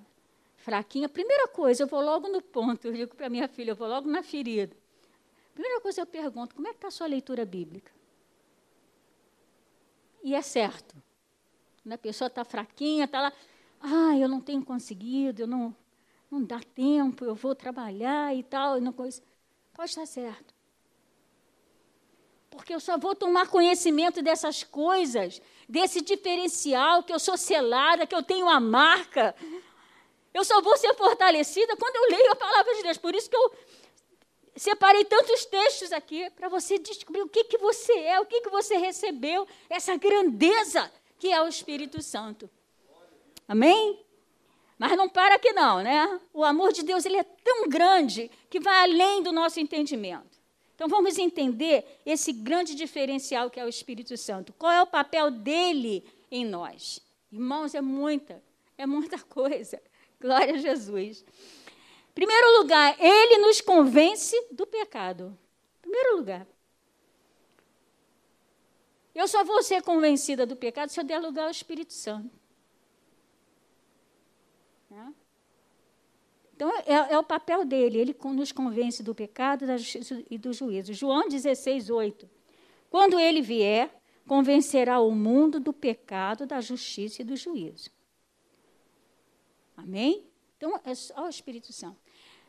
fraquinha, 0.58 1.08
primeira 1.08 1.48
coisa, 1.48 1.84
eu 1.84 1.88
vou 1.88 2.02
logo 2.02 2.28
no 2.28 2.42
ponto, 2.42 2.86
eu 2.86 2.94
digo 2.94 3.16
para 3.16 3.30
minha 3.30 3.48
filha, 3.48 3.72
eu 3.72 3.76
vou 3.76 3.88
logo 3.88 4.10
na 4.10 4.24
ferida. 4.24 4.76
Primeira 5.54 5.80
coisa 5.82 6.02
eu 6.02 6.06
pergunto, 6.06 6.56
como 6.56 6.68
é 6.68 6.72
que 6.72 6.78
está 6.78 6.88
a 6.88 6.92
sua 6.92 7.08
leitura 7.08 7.46
bíblica? 7.46 7.92
E 10.24 10.36
é 10.36 10.42
certo. 10.42 10.96
Quando 11.84 11.94
a 11.94 11.98
pessoa 11.98 12.28
está 12.28 12.44
fraquinha, 12.44 13.06
está 13.06 13.22
lá, 13.22 13.34
ah, 13.82 14.18
eu 14.18 14.28
não 14.28 14.42
tenho 14.42 14.64
conseguido, 14.64 15.44
eu 15.44 15.48
não, 15.48 15.76
não 16.30 16.44
dá 16.44 16.60
tempo, 16.60 17.24
eu 17.24 17.36
vou 17.36 17.56
trabalhar 17.56 18.36
e 18.36 18.44
tal, 18.44 18.78
e 18.78 18.82
não 18.82 18.92
coisa. 18.92 19.22
Pode 19.74 19.90
estar 19.90 20.06
certo. 20.06 20.54
Porque 22.50 22.74
eu 22.74 22.80
só 22.80 22.98
vou 22.98 23.16
tomar 23.16 23.48
conhecimento 23.48 24.22
dessas 24.22 24.64
coisas 24.64 25.42
desse 25.68 26.02
diferencial, 26.02 27.04
que 27.04 27.14
eu 27.14 27.20
sou 27.20 27.38
selada, 27.38 28.08
que 28.08 28.16
eu 28.16 28.24
tenho 28.24 28.48
uma 28.48 28.60
marca. 28.60 29.36
Eu 30.34 30.44
só 30.44 30.60
vou 30.62 30.76
ser 30.78 30.94
fortalecida 30.96 31.78
quando 31.78 31.96
eu 31.96 32.18
leio 32.18 32.32
a 32.32 32.36
palavra 32.36 32.74
de 32.76 32.84
Deus. 32.84 32.98
Por 32.98 33.14
isso 33.14 33.30
que 33.30 33.38
eu 33.38 33.54
separei 34.56 35.06
tantos 35.06 35.46
textos 35.46 35.92
aqui 35.92 36.30
para 36.32 36.50
você 36.50 36.80
descobrir 36.80 37.22
o 37.22 37.30
que, 37.30 37.44
que 37.44 37.58
você 37.58 37.94
é, 37.94 38.20
o 38.20 38.26
que, 38.26 38.42
que 38.42 38.50
você 38.50 38.78
recebeu, 38.78 39.48
essa 39.70 39.96
grandeza 39.96 40.92
que 41.20 41.32
é 41.32 41.42
o 41.42 41.48
Espírito 41.48 42.02
Santo. 42.02 42.50
Amém? 43.50 44.00
Mas 44.78 44.96
não 44.96 45.10
para 45.10 45.36
aqui 45.36 45.52
não, 45.54 45.82
né? 45.82 46.22
O 46.32 46.44
amor 46.44 46.72
de 46.72 46.84
Deus 46.84 47.04
ele 47.04 47.18
é 47.18 47.24
tão 47.24 47.68
grande 47.68 48.30
que 48.48 48.60
vai 48.60 48.84
além 48.84 49.24
do 49.24 49.32
nosso 49.32 49.60
entendimento. 49.60 50.38
Então 50.76 50.88
vamos 50.88 51.18
entender 51.18 52.00
esse 52.06 52.32
grande 52.32 52.76
diferencial 52.76 53.50
que 53.50 53.60
é 53.60 53.66
o 53.66 53.68
Espírito 53.68 54.16
Santo. 54.16 54.54
Qual 54.54 54.72
é 54.72 54.84
o 54.84 54.88
papel 54.88 55.32
dele 55.32 56.06
em 56.30 56.46
nós? 56.46 57.02
Irmãos, 57.32 57.74
é 57.74 57.82
muita, 57.82 58.42
é 58.78 58.86
muita 58.86 59.18
coisa. 59.26 59.82
Glória 60.22 60.54
a 60.54 60.58
Jesus. 60.58 61.26
Primeiro 62.14 62.60
lugar, 62.60 62.96
ele 63.00 63.40
nos 63.40 63.62
convence 63.62 64.36
do 64.52 64.68
pecado. 64.68 65.36
Primeiro 65.82 66.18
lugar. 66.18 66.46
Eu 69.16 69.28
só 69.28 69.44
vou 69.44 69.64
ser 69.64 69.82
convencida 69.82 70.46
do 70.46 70.56
pecado 70.56 70.90
se 70.90 71.00
eu 71.00 71.04
der 71.04 71.18
lugar 71.18 71.46
ao 71.46 71.52
Espírito 71.52 71.94
Santo. 71.94 72.40
Né? 74.90 75.14
Então, 76.60 76.76
é, 76.80 77.14
é, 77.14 77.18
o 77.18 77.24
papel 77.24 77.64
dele, 77.64 78.00
ele 78.00 78.16
nos 78.34 78.52
convence 78.52 79.02
do 79.02 79.16
pecado, 79.16 79.66
da 79.66 79.78
justiça 79.78 80.22
e 80.30 80.38
do 80.38 80.52
juízo. 80.52 80.94
João 80.94 81.30
16, 81.30 81.90
8. 81.90 82.30
Quando 82.90 83.18
ele 83.18 83.42
vier, 83.42 83.90
convencerá 84.28 85.00
o 85.00 85.10
mundo 85.12 85.58
do 85.58 85.72
pecado, 85.72 86.46
da 86.46 86.60
justiça 86.60 87.22
e 87.22 87.26
do 87.26 87.38
juízo. 87.38 87.90
Amém? 89.78 90.26
Então, 90.58 90.78
é 90.84 90.94
só 90.94 91.28
o 91.28 91.30
Espírito 91.30 91.72
Santo. 91.72 91.96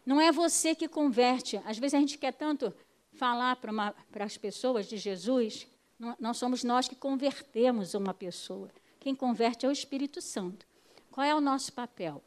Não 0.04 0.20
é 0.20 0.32
você 0.32 0.74
que 0.74 0.88
converte. 0.88 1.58
Às 1.64 1.78
vezes 1.78 1.94
a 1.94 2.00
gente 2.00 2.18
quer 2.18 2.32
tanto 2.32 2.74
falar 3.12 3.54
para 3.60 4.24
as 4.24 4.36
pessoas 4.36 4.88
de 4.88 4.96
Jesus, 4.96 5.68
não, 5.96 6.16
não 6.18 6.34
somos 6.34 6.64
nós 6.64 6.88
que 6.88 6.96
convertemos 6.96 7.94
uma 7.94 8.12
pessoa. 8.12 8.72
Quem 8.98 9.14
converte 9.14 9.66
é 9.66 9.68
o 9.68 9.72
Espírito 9.72 10.20
Santo. 10.20 10.66
Qual 11.12 11.24
é 11.24 11.32
o 11.32 11.40
nosso 11.40 11.72
papel? 11.72 12.20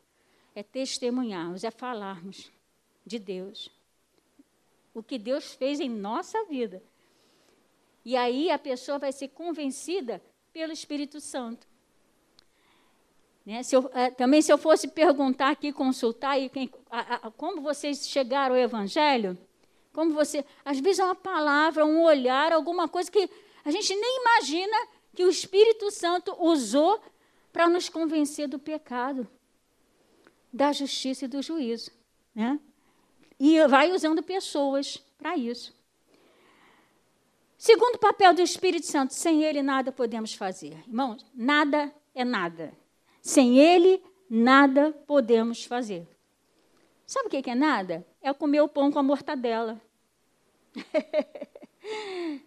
É 0.55 0.62
testemunharmos, 0.62 1.63
é 1.63 1.72
falarmos 1.72 2.51
de 3.05 3.19
Deus. 3.19 3.69
O 4.93 5.01
que 5.01 5.17
Deus 5.17 5.53
fez 5.53 5.79
em 5.79 5.89
nossa 5.89 6.43
vida. 6.45 6.83
E 8.05 8.15
aí 8.15 8.51
a 8.51 8.60
pessoa 8.60 9.00
vai 9.00 9.12
ser 9.12 9.29
convencida 9.29 10.22
pelo 10.51 10.72
Espírito 10.72 11.19
Santo. 11.19 11.67
Né? 13.45 13.63
Se 13.63 13.75
eu, 13.75 13.89
eh, 13.93 14.12
também, 14.12 14.41
se 14.41 14.53
eu 14.53 14.57
fosse 14.57 14.88
perguntar 14.88 15.50
aqui, 15.50 15.74
consultar, 15.74 16.31
aí, 16.31 16.50
quem, 16.50 16.69
a, 16.89 17.27
a, 17.27 17.31
como 17.31 17.62
vocês 17.62 18.07
chegaram 18.07 18.55
ao 18.55 18.62
Evangelho, 18.62 19.38
como 19.91 20.13
você. 20.13 20.45
Às 20.63 20.79
vezes 20.79 21.00
é 21.00 21.05
uma 21.05 21.15
palavra, 21.15 21.86
um 21.86 22.03
olhar, 22.03 22.51
alguma 22.51 22.88
coisa 22.88 23.12
que 23.12 23.29
a 23.65 23.72
gente 23.72 23.95
nem 23.95 24.22
imagina 24.22 24.88
que 25.15 25.24
o 25.24 25.29
Espírito 25.29 25.91
Santo 25.91 26.36
usou 26.39 27.01
para 27.51 27.67
nos 27.67 27.89
convencer 27.89 28.48
do 28.48 28.60
pecado 28.60 29.27
da 30.53 30.72
justiça 30.72 31.25
e 31.25 31.27
do 31.27 31.41
juízo. 31.41 31.91
Né? 32.36 32.60
E 33.39 33.65
vai 33.67 33.91
usando 33.91 34.22
pessoas 34.22 34.98
para 35.17 35.36
isso. 35.36 35.74
Segundo 37.57 37.98
papel 37.98 38.33
do 38.33 38.41
Espírito 38.41 38.86
Santo, 38.86 39.13
sem 39.13 39.43
ele 39.43 39.63
nada 39.63 39.91
podemos 39.91 40.33
fazer. 40.33 40.77
Irmãos, 40.88 41.25
nada 41.33 41.93
é 42.13 42.24
nada. 42.24 42.74
Sem 43.22 43.57
ele, 43.57 44.03
nada 44.29 44.91
podemos 45.07 45.63
fazer. 45.63 46.07
Sabe 47.05 47.27
o 47.27 47.29
que 47.29 47.50
é 47.50 47.55
nada? 47.55 48.05
É 48.22 48.33
comer 48.33 48.62
o 48.62 48.67
pão 48.67 48.91
com 48.91 49.00
a 49.00 49.03
mortadela. 49.03 49.81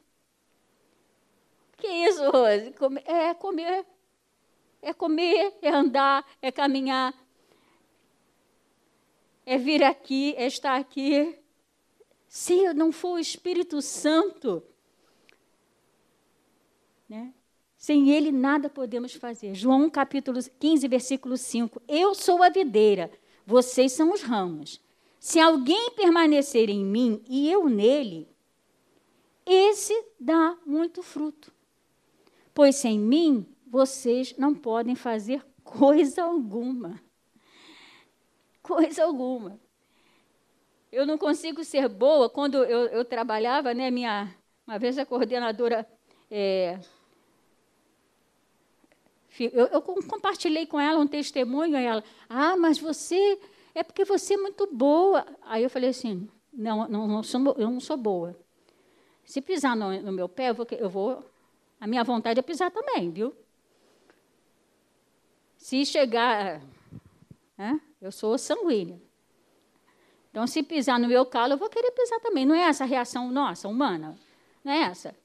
que 1.79 1.87
isso, 1.87 2.31
Rose? 2.31 2.75
É 3.05 3.35
comer. 3.35 3.87
É 4.83 4.93
comer, 4.93 5.55
é 5.63 5.71
andar, 5.71 6.25
é 6.41 6.53
caminhar, 6.53 7.13
é 9.47 9.57
vir 9.57 9.85
aqui, 9.85 10.35
é 10.37 10.49
estar 10.49 10.77
aqui. 10.77 11.39
Se 12.29 12.75
não 12.75 12.91
for 12.91 13.13
o 13.13 13.19
Espírito 13.19 13.81
Santo, 13.81 14.63
né? 17.09 17.33
sem 17.77 18.11
ele 18.11 18.33
nada 18.33 18.69
podemos 18.69 19.15
fazer. 19.15 19.55
João 19.55 19.89
capítulo 19.89 20.41
15, 20.59 20.89
versículo 20.89 21.37
5. 21.37 21.81
Eu 21.87 22.15
sou 22.17 22.43
a 22.43 22.49
videira, 22.49 23.09
vocês 23.47 23.93
são 23.93 24.13
os 24.13 24.23
ramos. 24.23 24.85
Se 25.21 25.39
alguém 25.39 25.93
permanecer 25.93 26.69
em 26.69 26.85
mim 26.85 27.23
e 27.29 27.49
eu 27.49 27.69
nele, 27.69 28.29
esse 29.47 29.95
dá 30.19 30.59
muito 30.67 31.03
fruto. 31.03 31.55
Pois 32.53 32.75
sem 32.75 32.99
mim 32.99 33.47
vocês 33.65 34.35
não 34.37 34.55
podem 34.55 34.97
fazer 34.97 35.45
coisa 35.63 36.25
alguma 36.25 37.01
coisa 38.67 39.05
alguma. 39.05 39.61
Eu 40.91 41.07
não 41.07 41.19
consigo 41.19 41.63
ser 41.65 41.89
boa. 41.89 42.29
Quando 42.29 42.65
eu, 42.65 42.87
eu 42.87 43.05
trabalhava, 43.05 43.75
né, 43.75 43.91
minha, 43.91 44.35
uma 44.67 44.79
vez 44.79 44.99
a 44.99 45.07
coordenadora 45.07 45.87
é, 46.31 46.79
eu, 49.45 49.67
eu 49.67 49.83
compartilhei 49.83 50.67
com 50.67 50.81
ela 50.81 50.99
um 50.99 51.07
testemunho, 51.07 51.77
e 51.77 51.85
ela, 51.85 52.03
ah, 52.29 52.57
mas 52.57 52.79
você, 52.79 53.39
é 53.75 53.83
porque 53.83 54.05
você 54.05 54.35
é 54.35 54.39
muito 54.39 54.67
boa. 54.73 55.27
Aí 55.43 55.63
eu 55.63 55.71
falei 55.71 55.91
assim, 55.91 56.29
não, 56.53 56.89
não, 56.89 57.07
não 57.07 57.23
sou, 57.23 57.55
eu 57.59 57.71
não 57.71 57.81
sou 57.81 57.97
boa. 57.97 58.37
Se 59.25 59.41
pisar 59.41 59.77
no, 59.77 60.01
no 60.01 60.13
meu 60.13 60.29
pé, 60.29 60.51
eu 60.51 60.55
vou, 60.55 60.67
eu 60.71 60.89
vou, 60.89 61.25
a 61.81 61.87
minha 61.87 62.05
vontade 62.05 62.39
é 62.39 62.43
pisar 62.43 62.71
também, 62.71 63.11
viu? 63.11 63.35
Se 65.57 65.85
chegar, 65.85 66.63
né, 67.59 67.81
eu 68.01 68.13
sou 68.13 68.37
sanguínea. 68.39 69.01
Então, 70.31 70.47
se 70.47 70.63
pisar 70.63 70.99
no 70.99 71.09
meu 71.09 71.25
calo, 71.25 71.55
eu 71.55 71.57
vou 71.57 71.71
querer 71.71 71.91
pisar 71.93 72.21
também. 72.21 72.45
Não 72.45 72.55
é 72.55 72.69
essa 72.69 72.85
a 72.85 72.87
reação 72.87 73.31
nossa, 73.31 73.69
humana. 73.69 74.19
Não 74.63 74.73
é 74.73 74.83
essa. 74.83 75.17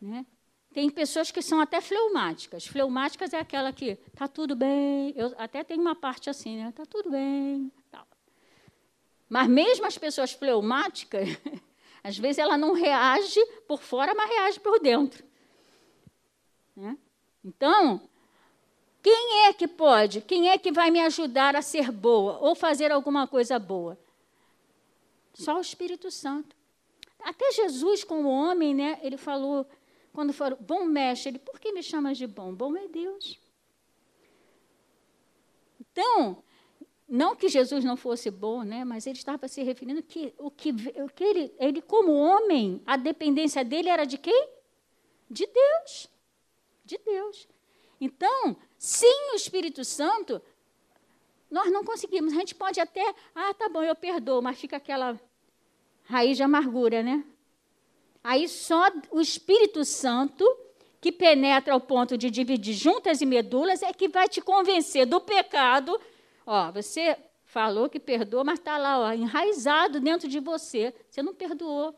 Né? 0.00 0.24
Tem 0.72 0.88
pessoas 0.88 1.30
que 1.30 1.42
são 1.42 1.60
até 1.60 1.80
fleumáticas. 1.82 2.66
Fleumáticas 2.66 3.34
é 3.34 3.38
aquela 3.38 3.72
que 3.72 3.98
está 4.06 4.26
tudo 4.26 4.56
bem. 4.56 5.12
Eu 5.14 5.34
até 5.36 5.62
tenho 5.62 5.82
uma 5.82 5.94
parte 5.94 6.30
assim, 6.30 6.56
né? 6.56 6.70
Está 6.70 6.86
tudo 6.86 7.10
bem. 7.10 7.70
Tal. 7.90 8.06
Mas 9.28 9.48
mesmo 9.48 9.84
as 9.84 9.98
pessoas 9.98 10.32
fleumáticas, 10.32 11.28
às 12.02 12.16
vezes 12.16 12.38
ela 12.38 12.56
não 12.56 12.72
reage 12.72 13.44
por 13.68 13.82
fora, 13.82 14.14
mas 14.14 14.30
reage 14.30 14.60
por 14.60 14.80
dentro. 14.80 15.22
Né? 16.74 16.96
Então, 17.44 18.00
quem 19.02 19.46
é 19.46 19.52
que 19.52 19.66
pode? 19.66 20.20
Quem 20.20 20.48
é 20.48 20.56
que 20.56 20.70
vai 20.70 20.90
me 20.90 21.00
ajudar 21.00 21.56
a 21.56 21.62
ser 21.62 21.90
boa 21.90 22.38
ou 22.38 22.54
fazer 22.54 22.92
alguma 22.92 23.26
coisa 23.26 23.58
boa? 23.58 23.98
Só 25.34 25.58
o 25.58 25.60
Espírito 25.60 26.10
Santo. 26.10 26.54
Até 27.18 27.50
Jesus, 27.52 28.04
como 28.04 28.28
homem, 28.28 28.74
né, 28.74 29.00
ele 29.02 29.16
falou, 29.16 29.66
quando 30.12 30.32
falou, 30.32 30.58
bom 30.60 30.84
mestre, 30.84 31.30
ele, 31.30 31.38
por 31.38 31.58
que 31.58 31.72
me 31.72 31.82
chamas 31.82 32.16
de 32.16 32.26
bom? 32.26 32.54
Bom 32.54 32.76
é 32.76 32.86
Deus. 32.86 33.40
Então, 35.80 36.42
não 37.08 37.34
que 37.34 37.48
Jesus 37.48 37.84
não 37.84 37.96
fosse 37.96 38.30
bom, 38.30 38.62
né, 38.62 38.84
mas 38.84 39.06
ele 39.06 39.18
estava 39.18 39.48
se 39.48 39.62
referindo 39.62 40.02
que 40.02 40.32
o 40.38 40.50
que, 40.50 40.70
o 40.70 41.08
que 41.08 41.24
ele, 41.24 41.54
ele, 41.58 41.82
como 41.82 42.12
homem, 42.12 42.80
a 42.86 42.96
dependência 42.96 43.64
dele 43.64 43.88
era 43.88 44.04
de 44.04 44.16
quem? 44.16 44.48
De 45.28 45.46
Deus. 45.46 46.08
De 46.84 46.98
Deus. 46.98 47.48
Então, 48.02 48.56
sem 48.76 49.30
o 49.30 49.36
Espírito 49.36 49.84
Santo, 49.84 50.42
nós 51.48 51.70
não 51.70 51.84
conseguimos. 51.84 52.32
A 52.32 52.36
gente 52.36 52.52
pode 52.52 52.80
até, 52.80 53.14
ah, 53.32 53.54
tá 53.54 53.68
bom, 53.68 53.80
eu 53.80 53.94
perdoo, 53.94 54.42
mas 54.42 54.58
fica 54.58 54.76
aquela 54.76 55.20
raiz 56.02 56.36
de 56.36 56.42
amargura, 56.42 57.00
né? 57.00 57.24
Aí 58.24 58.48
só 58.48 58.90
o 59.08 59.20
Espírito 59.20 59.84
Santo, 59.84 60.44
que 61.00 61.12
penetra 61.12 61.74
ao 61.74 61.80
ponto 61.80 62.18
de 62.18 62.28
dividir 62.28 62.74
juntas 62.74 63.20
e 63.20 63.26
medulas, 63.26 63.84
é 63.84 63.92
que 63.92 64.08
vai 64.08 64.28
te 64.28 64.40
convencer 64.40 65.06
do 65.06 65.20
pecado. 65.20 65.96
Ó, 66.44 66.72
você 66.72 67.16
falou 67.44 67.88
que 67.88 68.00
perdoa, 68.00 68.42
mas 68.42 68.58
está 68.58 68.78
lá, 68.78 68.98
ó, 68.98 69.12
enraizado 69.12 70.00
dentro 70.00 70.28
de 70.28 70.40
você. 70.40 70.92
Você 71.08 71.22
não 71.22 71.34
perdoou. 71.36 71.96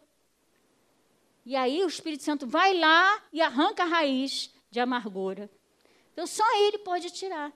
E 1.46 1.56
aí 1.56 1.82
o 1.82 1.88
Espírito 1.88 2.25
Santo 2.25 2.46
vai 2.46 2.75
lá 2.75 3.23
e 3.32 3.40
arranca 3.40 3.84
a 3.84 3.87
raiz 3.87 4.52
de 4.70 4.80
amargura. 4.80 5.50
Então, 6.14 6.26
só 6.28 6.44
Ele 6.62 6.78
pode 6.78 7.11
tirar. 7.11 7.52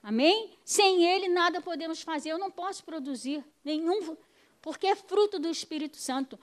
Amém? 0.00 0.56
Sem 0.64 1.04
Ele, 1.04 1.28
nada 1.28 1.60
podemos 1.60 2.00
fazer. 2.00 2.30
Eu 2.30 2.38
não 2.38 2.50
posso 2.50 2.84
produzir 2.84 3.44
nenhum, 3.64 4.16
porque 4.62 4.86
é 4.86 4.94
fruto 4.94 5.40
do 5.40 5.48
Espírito 5.48 5.96
Santo. 5.96 6.38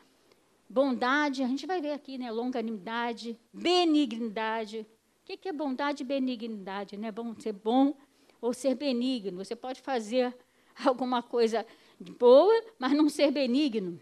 Bondade, 0.70 1.42
a 1.42 1.48
gente 1.48 1.66
vai 1.66 1.82
ver 1.82 1.94
aqui, 1.94 2.18
né? 2.18 2.30
Longanimidade, 2.32 3.40
benignidade. 3.54 4.86
O 5.22 5.26
que 5.26 5.48
é 5.48 5.54
bondade 5.54 6.04
e 6.04 6.06
benignidade? 6.06 6.98
Né? 6.98 7.12
Bom 7.12 7.34
ser 7.40 7.54
bom 7.54 7.96
ou 8.42 8.54
ser 8.54 8.76
benigno. 8.76 9.44
Você 9.44 9.56
pode 9.56 9.82
fazer 9.82 10.36
alguma 10.86 11.24
coisa 11.24 11.66
boa, 11.98 12.62
mas 12.78 12.92
não 12.92 13.08
ser 13.08 13.32
benigno. 13.32 14.00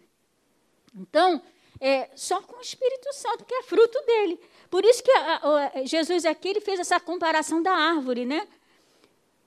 Então, 0.95 1.41
é 1.79 2.09
só 2.15 2.41
com 2.41 2.57
o 2.57 2.61
Espírito 2.61 3.13
Santo, 3.13 3.45
que 3.45 3.53
é 3.53 3.63
fruto 3.63 4.01
dele. 4.05 4.39
Por 4.69 4.85
isso 4.85 5.03
que 5.03 5.11
a, 5.11 5.71
Jesus 5.83 6.25
aqui 6.25 6.49
ele 6.49 6.61
fez 6.61 6.79
essa 6.79 6.99
comparação 6.99 7.61
da 7.61 7.71
árvore, 7.71 8.25
né? 8.25 8.47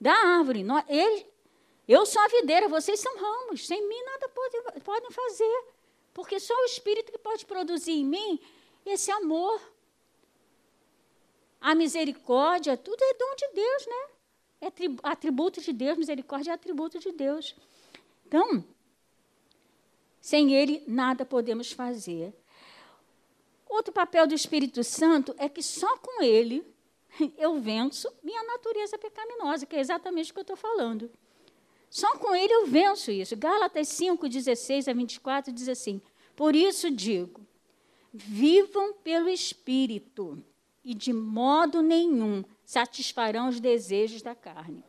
Da 0.01 0.13
árvore. 0.13 0.65
Ele, 0.89 1.27
eu 1.87 2.05
sou 2.05 2.21
a 2.21 2.29
videira, 2.29 2.69
vocês 2.69 2.99
são 2.99 3.17
ramos. 3.17 3.67
Sem 3.67 3.87
mim 3.89 4.03
nada 4.05 4.29
pode, 4.29 4.81
podem 4.81 5.11
fazer. 5.11 5.65
Porque 6.13 6.41
só 6.41 6.55
o 6.55 6.65
Espírito 6.65 7.13
que 7.13 7.19
pode 7.19 7.47
produzir 7.47 7.93
em 7.93 8.05
mim 8.05 8.41
esse 8.85 9.11
amor. 9.11 9.61
A 11.61 11.75
misericórdia, 11.75 12.77
tudo 12.77 13.01
é 13.03 13.15
dom 13.15 13.37
de 13.37 13.49
Deus, 13.55 13.87
né? 13.87 14.09
É 14.61 14.69
atributo 15.05 15.61
de 15.61 15.73
Deus, 15.73 15.97
misericórdia 15.97 16.51
é 16.51 16.55
atributo 16.55 16.99
de 16.99 17.13
Deus. 17.13 17.55
Então, 18.27 18.65
sem 20.21 20.53
Ele, 20.55 20.83
nada 20.87 21.25
podemos 21.25 21.71
fazer. 21.71 22.35
Outro 23.73 23.91
papel 23.91 24.27
do 24.27 24.35
Espírito 24.35 24.85
Santo 24.85 25.35
é 25.39 25.49
que 25.49 25.63
só 25.63 25.97
com 25.97 26.23
ele 26.23 26.63
eu 27.39 27.59
venço 27.59 28.07
minha 28.23 28.43
natureza 28.45 28.99
pecaminosa, 28.99 29.65
que 29.65 29.75
é 29.75 29.81
exatamente 29.81 30.31
o 30.31 30.35
que 30.35 30.41
eu 30.41 30.43
estou 30.43 30.57
falando. 30.59 31.11
Só 31.89 32.15
com 32.19 32.35
ele 32.35 32.53
eu 32.53 32.67
venço 32.67 33.11
isso. 33.11 33.35
Gálatas 33.35 33.89
5, 33.89 34.29
16 34.29 34.89
a 34.89 34.93
24 34.93 35.51
diz 35.51 35.71
assim: 35.71 36.03
Por 36.37 36.55
isso 36.55 36.91
digo, 36.91 37.47
vivam 38.13 38.93
pelo 38.93 39.31
Espírito, 39.31 40.45
e 40.85 40.93
de 40.93 41.15
modo 41.15 41.81
nenhum 41.81 42.45
satisfarão 42.67 43.49
os 43.49 43.59
desejos 43.59 44.21
da 44.21 44.35
carne. 44.35 44.85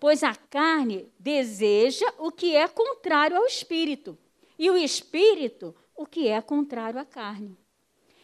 Pois 0.00 0.24
a 0.24 0.34
carne 0.34 1.08
deseja 1.16 2.12
o 2.18 2.32
que 2.32 2.56
é 2.56 2.66
contrário 2.66 3.36
ao 3.36 3.46
Espírito, 3.46 4.18
e 4.58 4.68
o 4.68 4.76
Espírito 4.76 5.72
o 5.94 6.04
que 6.04 6.26
é 6.26 6.40
contrário 6.42 6.98
à 6.98 7.04
carne. 7.04 7.56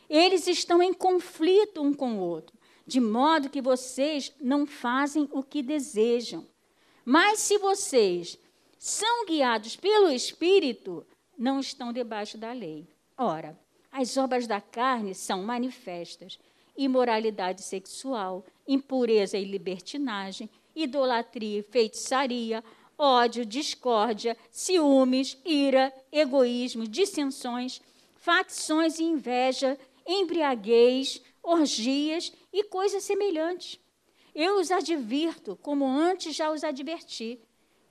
Eles 0.09 0.47
estão 0.47 0.83
em 0.83 0.93
conflito 0.93 1.83
um 1.83 1.93
com 1.93 2.19
o 2.19 2.21
outro, 2.21 2.57
de 2.87 3.01
modo 3.01 3.51
que 3.51 3.61
vocês 3.61 4.33
não 4.41 4.67
fazem 4.67 5.29
o 5.33 5.43
que 5.43 5.63
desejam. 5.63 6.47
Mas 7.05 7.41
se 7.41 7.59
vocês 7.59 8.39
são 8.79 9.27
guiados 9.27 9.77
pelo 9.77 10.11
Espírito, 10.11 11.07
não 11.37 11.61
estão 11.61 11.93
debaixo 11.93 12.39
da 12.39 12.53
lei. 12.53 12.87
Ora, 13.17 13.59
as 13.91 14.17
obras 14.17 14.47
da 14.47 14.61
carne 14.61 15.15
são 15.15 15.43
manifestas: 15.43 16.39
imoralidade 16.77 17.63
sexual, 17.63 18.45
impureza 18.67 19.39
e 19.39 19.45
libertinagem, 19.45 20.49
idolatria 20.75 21.61
e 21.61 21.63
feitiçaria, 21.63 22.63
ódio, 22.99 23.45
discórdia, 23.45 24.37
ciúmes, 24.51 25.39
ira, 25.45 25.93
egoísmo, 26.13 26.87
dissensões, 26.87 27.81
facções 28.15 28.99
e 28.99 29.05
inveja 29.05 29.79
embriaguez, 30.07 31.21
orgias 31.43 32.33
e 32.53 32.65
coisas 32.65 33.05
semelhantes. 33.05 33.81
Eu 34.35 34.61
os 34.61 34.71
advirto, 34.71 35.57
como 35.57 35.87
antes 35.87 36.35
já 36.35 36.51
os 36.51 36.63
adverti, 36.63 37.41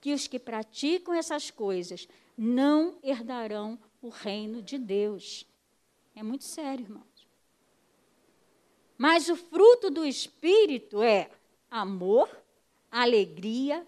que 0.00 0.12
os 0.12 0.26
que 0.26 0.38
praticam 0.38 1.14
essas 1.14 1.50
coisas 1.50 2.08
não 2.36 2.98
herdarão 3.02 3.78
o 4.00 4.08
reino 4.08 4.62
de 4.62 4.78
Deus. 4.78 5.46
É 6.14 6.22
muito 6.22 6.44
sério, 6.44 6.84
irmãos. 6.84 7.26
Mas 8.96 9.28
o 9.28 9.36
fruto 9.36 9.90
do 9.90 10.04
Espírito 10.04 11.02
é 11.02 11.30
amor, 11.70 12.30
alegria, 12.90 13.86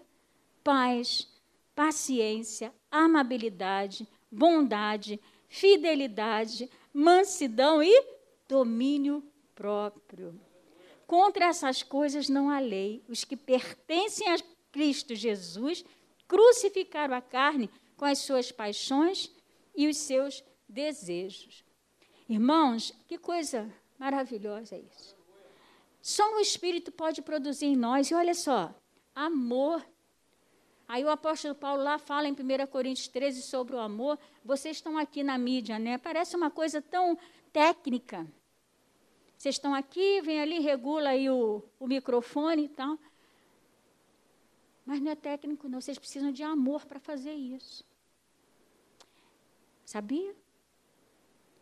paz, 0.63 1.27
paciência, 1.73 2.73
amabilidade, 2.91 4.07
bondade, 4.29 5.19
fidelidade, 5.47 6.69
mansidão 6.93 7.81
e 7.81 8.18
domínio 8.49 9.23
próprio. 9.53 10.37
Contra 11.05 11.45
essas 11.45 11.83
coisas 11.83 12.27
não 12.27 12.49
há 12.49 12.59
lei. 12.59 13.03
Os 13.07 13.23
que 13.23 13.37
pertencem 13.37 14.27
a 14.27 14.37
Cristo 14.71 15.13
Jesus 15.15 15.85
crucificaram 16.27 17.15
a 17.15 17.21
carne 17.21 17.69
com 17.95 18.05
as 18.05 18.19
suas 18.19 18.51
paixões 18.51 19.31
e 19.75 19.87
os 19.87 19.97
seus 19.97 20.43
desejos. 20.67 21.63
Irmãos, 22.27 22.93
que 23.07 23.17
coisa 23.17 23.71
maravilhosa 23.97 24.75
é 24.75 24.79
isso. 24.79 25.15
Só 26.01 26.35
o 26.35 26.39
Espírito 26.39 26.91
pode 26.91 27.21
produzir 27.21 27.65
em 27.65 27.75
nós, 27.75 28.09
e 28.09 28.15
olha 28.15 28.33
só, 28.33 28.73
amor. 29.13 29.85
Aí 30.87 31.03
o 31.03 31.09
apóstolo 31.09 31.53
Paulo 31.53 31.83
lá 31.83 31.99
fala 31.99 32.27
em 32.27 32.33
1 32.33 32.67
Coríntios 32.67 33.07
13 33.07 33.41
sobre 33.41 33.75
o 33.75 33.79
amor. 33.79 34.17
Vocês 34.43 34.77
estão 34.77 34.97
aqui 34.97 35.23
na 35.23 35.37
mídia, 35.37 35.77
né? 35.77 35.97
Parece 35.97 36.35
uma 36.35 36.49
coisa 36.49 36.81
tão 36.81 37.17
técnica. 37.51 38.27
Vocês 39.39 39.55
estão 39.55 39.73
aqui, 39.73 40.19
vem 40.19 40.41
ali, 40.41 40.59
regula 40.59 41.11
aí 41.11 41.29
o, 41.29 41.63
o 41.79 41.87
microfone 41.87 42.65
e 42.65 42.67
tal. 42.67 42.99
Mas 44.85 44.99
não 44.99 45.11
é 45.11 45.15
técnico, 45.15 45.69
não. 45.69 45.79
Vocês 45.79 45.97
precisam 45.97 46.29
de 46.29 46.43
amor 46.43 46.85
para 46.85 46.99
fazer 46.99 47.31
isso. 47.31 47.85
Sabia? 49.85 50.35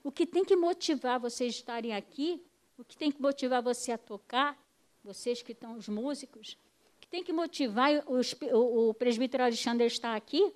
O 0.04 0.12
que 0.12 0.26
tem 0.26 0.44
que 0.44 0.56
motivar 0.56 1.20
vocês 1.20 1.54
estarem 1.54 1.94
aqui, 1.94 2.44
o 2.80 2.84
que 2.84 2.98
tem 2.98 3.12
que 3.12 3.22
motivar 3.22 3.62
você 3.62 3.92
a 3.92 3.98
tocar, 3.98 4.58
vocês 5.04 5.44
que 5.44 5.52
estão 5.52 5.78
os 5.78 5.88
músicos, 5.88 6.58
que 7.00 7.08
tem 7.08 7.24
que 7.24 7.32
motivar 7.32 7.92
o, 8.08 8.90
o 8.90 8.94
presbítero 8.96 9.44
Alexandre 9.44 9.84
a 9.84 9.88
estar 9.88 10.16
aqui, 10.16 10.52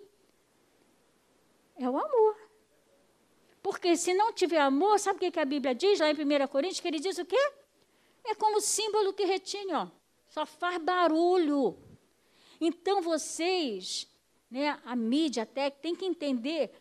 é 1.77 1.87
o 1.87 1.99
amor. 1.99 2.40
Porque 3.61 3.95
se 3.95 4.13
não 4.13 4.33
tiver 4.33 4.59
amor, 4.59 4.99
sabe 4.99 5.27
o 5.27 5.31
que 5.31 5.39
a 5.39 5.45
Bíblia 5.45 5.75
diz 5.75 5.99
lá 5.99 6.09
em 6.09 6.13
1 6.13 6.47
Coríntios? 6.47 6.79
Que 6.79 6.87
ele 6.87 6.99
diz 6.99 7.17
o 7.17 7.25
quê? 7.25 7.51
É 8.25 8.35
como 8.35 8.59
símbolo 8.59 9.13
que 9.13 9.23
retine, 9.23 9.73
ó. 9.73 9.87
Só 10.29 10.45
faz 10.45 10.81
barulho. 10.81 11.77
Então 12.59 13.01
vocês, 13.01 14.07
né, 14.49 14.79
a 14.85 14.95
mídia 14.95 15.43
até, 15.43 15.69
tem 15.69 15.95
que 15.95 16.05
entender 16.05 16.71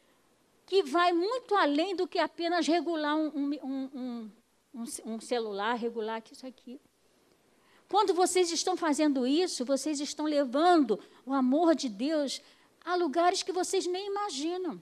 que 0.66 0.82
vai 0.82 1.12
muito 1.12 1.54
além 1.54 1.96
do 1.96 2.06
que 2.06 2.18
apenas 2.18 2.66
regular 2.66 3.16
um, 3.16 3.54
um, 3.62 4.30
um, 4.72 4.84
um 5.04 5.20
celular, 5.20 5.74
regular 5.74 6.22
isso 6.30 6.46
aqui. 6.46 6.80
Quando 7.88 8.14
vocês 8.14 8.52
estão 8.52 8.76
fazendo 8.76 9.26
isso, 9.26 9.64
vocês 9.64 9.98
estão 9.98 10.24
levando 10.24 11.00
o 11.26 11.34
amor 11.34 11.74
de 11.74 11.88
Deus 11.88 12.40
a 12.84 12.94
lugares 12.94 13.42
que 13.42 13.52
vocês 13.52 13.84
nem 13.84 14.06
imaginam. 14.06 14.80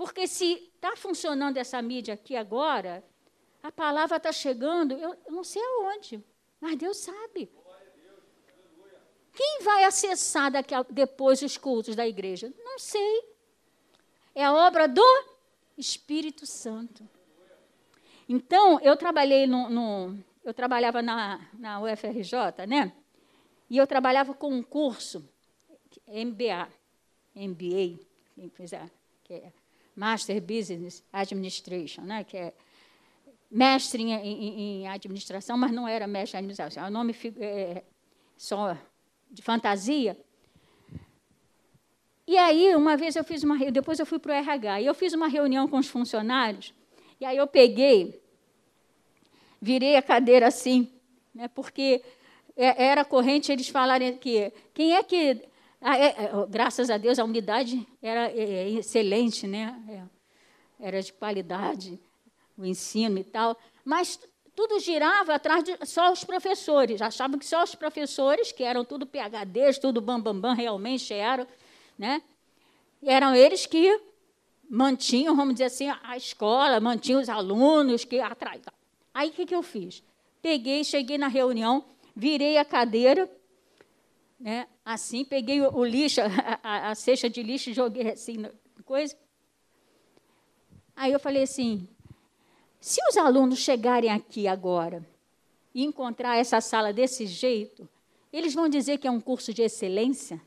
Porque 0.00 0.26
se 0.26 0.72
está 0.74 0.96
funcionando 0.96 1.58
essa 1.58 1.82
mídia 1.82 2.14
aqui 2.14 2.34
agora, 2.34 3.04
a 3.62 3.70
palavra 3.70 4.16
está 4.16 4.32
chegando, 4.32 4.94
eu, 4.94 5.14
eu 5.26 5.30
não 5.30 5.44
sei 5.44 5.62
aonde, 5.62 6.24
mas 6.58 6.78
Deus 6.78 6.96
sabe. 6.96 7.52
Quem 9.34 9.58
vai 9.60 9.84
acessar 9.84 10.50
daqui 10.50 10.74
a, 10.74 10.82
depois 10.84 11.42
os 11.42 11.58
cultos 11.58 11.94
da 11.94 12.08
igreja? 12.08 12.50
Não 12.64 12.78
sei. 12.78 13.28
É 14.34 14.42
a 14.42 14.54
obra 14.54 14.88
do 14.88 15.04
Espírito 15.76 16.46
Santo. 16.46 17.06
Então, 18.26 18.80
eu 18.80 18.96
trabalhei 18.96 19.46
no, 19.46 19.68
no 19.68 20.18
eu 20.42 20.54
trabalhava 20.54 21.02
na, 21.02 21.46
na 21.52 21.78
UFRJ, 21.78 22.66
né? 22.66 22.90
E 23.68 23.76
eu 23.76 23.86
trabalhava 23.86 24.32
com 24.32 24.50
um 24.50 24.62
curso, 24.62 25.28
MBA, 26.08 26.70
MBA, 27.36 28.02
quem 28.34 28.48
fizer, 28.48 28.90
que 29.24 29.34
é 29.34 29.52
Master 30.00 30.40
Business 30.40 31.04
Administration, 31.12 32.00
né? 32.00 32.24
que 32.24 32.34
é 32.34 32.54
mestre 33.50 34.02
em, 34.02 34.14
em, 34.14 34.82
em 34.82 34.88
administração, 34.88 35.58
mas 35.58 35.70
não 35.72 35.86
era 35.86 36.06
mestre 36.06 36.36
em 36.36 36.38
administração, 36.38 36.86
é 36.86 36.88
um 36.88 36.90
nome 36.90 37.14
é, 37.38 37.82
só 38.34 38.78
de 39.30 39.42
fantasia. 39.42 40.16
E 42.26 42.38
aí, 42.38 42.74
uma 42.74 42.96
vez 42.96 43.14
eu 43.14 43.22
fiz 43.24 43.42
uma 43.42 43.58
depois 43.70 43.98
eu 43.98 44.06
fui 44.06 44.18
para 44.18 44.32
o 44.32 44.34
RH, 44.34 44.80
e 44.80 44.86
eu 44.86 44.94
fiz 44.94 45.12
uma 45.12 45.28
reunião 45.28 45.68
com 45.68 45.76
os 45.76 45.88
funcionários, 45.88 46.72
e 47.20 47.26
aí 47.26 47.36
eu 47.36 47.46
peguei, 47.46 48.22
virei 49.60 49.96
a 49.96 50.02
cadeira 50.02 50.46
assim, 50.46 50.90
né, 51.34 51.46
porque 51.48 52.02
é, 52.56 52.86
era 52.86 53.04
corrente 53.04 53.52
eles 53.52 53.68
falarem 53.68 54.16
que 54.16 54.50
quem 54.72 54.94
é 54.94 55.02
que 55.02 55.42
ah, 55.80 55.98
é, 55.98 56.08
é, 56.08 56.30
graças 56.48 56.90
a 56.90 56.98
Deus, 56.98 57.18
a 57.18 57.24
unidade 57.24 57.86
era 58.02 58.30
é, 58.30 58.38
é, 58.38 58.70
excelente, 58.70 59.46
né? 59.46 59.82
É, 59.88 60.86
era 60.86 61.02
de 61.02 61.12
qualidade, 61.12 61.98
o 62.56 62.66
ensino 62.66 63.18
e 63.18 63.24
tal. 63.24 63.58
Mas 63.82 64.20
tudo 64.54 64.78
girava 64.78 65.34
atrás 65.34 65.64
de 65.64 65.74
só 65.86 66.12
os 66.12 66.22
professores. 66.22 67.00
Achavam 67.00 67.38
que 67.38 67.46
só 67.46 67.62
os 67.62 67.74
professores, 67.74 68.52
que 68.52 68.62
eram 68.62 68.84
tudo 68.84 69.06
PHDs, 69.06 69.78
tudo 69.78 70.02
bambambam, 70.02 70.40
bam, 70.40 70.50
bam, 70.50 70.54
realmente 70.54 71.14
eram, 71.14 71.46
né? 71.98 72.22
Eram 73.02 73.34
eles 73.34 73.64
que 73.64 74.00
mantinham, 74.68 75.34
vamos 75.34 75.54
dizer 75.54 75.64
assim, 75.64 75.88
a 76.02 76.14
escola, 76.14 76.78
mantinham 76.78 77.22
os 77.22 77.28
alunos 77.30 78.04
que 78.04 78.20
atrás. 78.20 78.60
Aí 79.14 79.30
o 79.30 79.32
que, 79.32 79.46
que 79.46 79.54
eu 79.54 79.62
fiz? 79.62 80.02
Peguei, 80.42 80.84
cheguei 80.84 81.16
na 81.16 81.28
reunião, 81.28 81.84
virei 82.14 82.58
a 82.58 82.64
cadeira 82.64 83.28
né? 84.40 84.66
Assim, 84.92 85.24
peguei 85.24 85.60
o, 85.60 85.84
lixo, 85.84 86.20
a, 86.64 86.90
a, 86.90 86.94
cesta 86.96 87.30
de 87.30 87.44
lixo, 87.44 87.72
joguei 87.72 88.10
assim, 88.10 88.44
coisa. 88.84 89.16
Aí 90.96 91.12
eu 91.12 91.20
falei 91.20 91.44
assim: 91.44 91.86
se 92.80 93.00
os 93.08 93.16
alunos 93.16 93.60
chegarem 93.60 94.10
aqui 94.10 94.48
agora 94.48 95.06
e 95.72 95.84
encontrar 95.84 96.38
essa 96.38 96.60
sala 96.60 96.92
desse 96.92 97.24
jeito, 97.24 97.88
eles 98.32 98.52
vão 98.52 98.68
dizer 98.68 98.98
que 98.98 99.06
é 99.06 99.10
um 99.12 99.20
curso 99.20 99.54
de 99.54 99.62
excelência? 99.62 100.42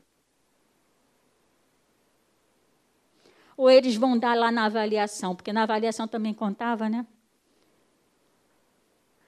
Ou 3.56 3.70
eles 3.70 3.96
vão 3.96 4.18
dar 4.18 4.36
lá 4.36 4.52
na 4.52 4.66
avaliação? 4.66 5.34
Porque 5.34 5.54
na 5.54 5.62
avaliação 5.62 6.06
também 6.06 6.34
contava, 6.34 6.86
né? 6.90 7.06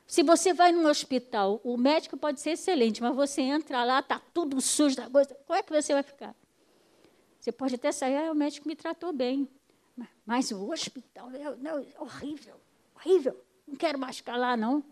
Se 0.06 0.22
você 0.22 0.54
vai 0.54 0.70
num 0.70 0.86
hospital, 0.86 1.60
o 1.64 1.76
médico 1.76 2.16
pode 2.16 2.40
ser 2.40 2.50
excelente, 2.50 3.02
mas 3.02 3.14
você 3.14 3.42
entra 3.42 3.82
lá, 3.84 3.98
está 3.98 4.20
tudo 4.32 4.60
sujo 4.60 4.96
da 4.96 5.10
coisa, 5.10 5.34
como 5.46 5.58
é 5.58 5.62
que 5.62 5.72
você 5.72 5.92
vai 5.92 6.02
ficar? 6.02 6.34
Você 7.40 7.50
pode 7.50 7.74
até 7.74 7.90
sair, 7.90 8.16
ah, 8.16 8.32
o 8.32 8.34
médico 8.34 8.68
me 8.68 8.76
tratou 8.76 9.12
bem. 9.12 9.48
Mas 10.24 10.50
o 10.50 10.70
hospital 10.70 11.30
é, 11.30 11.42
é 11.42 12.00
horrível, 12.00 12.56
horrível. 12.94 13.40
Não 13.66 13.76
quero 13.76 13.98
mais 13.98 14.16
ficar 14.16 14.36
lá, 14.36 14.56
não. 14.56 14.84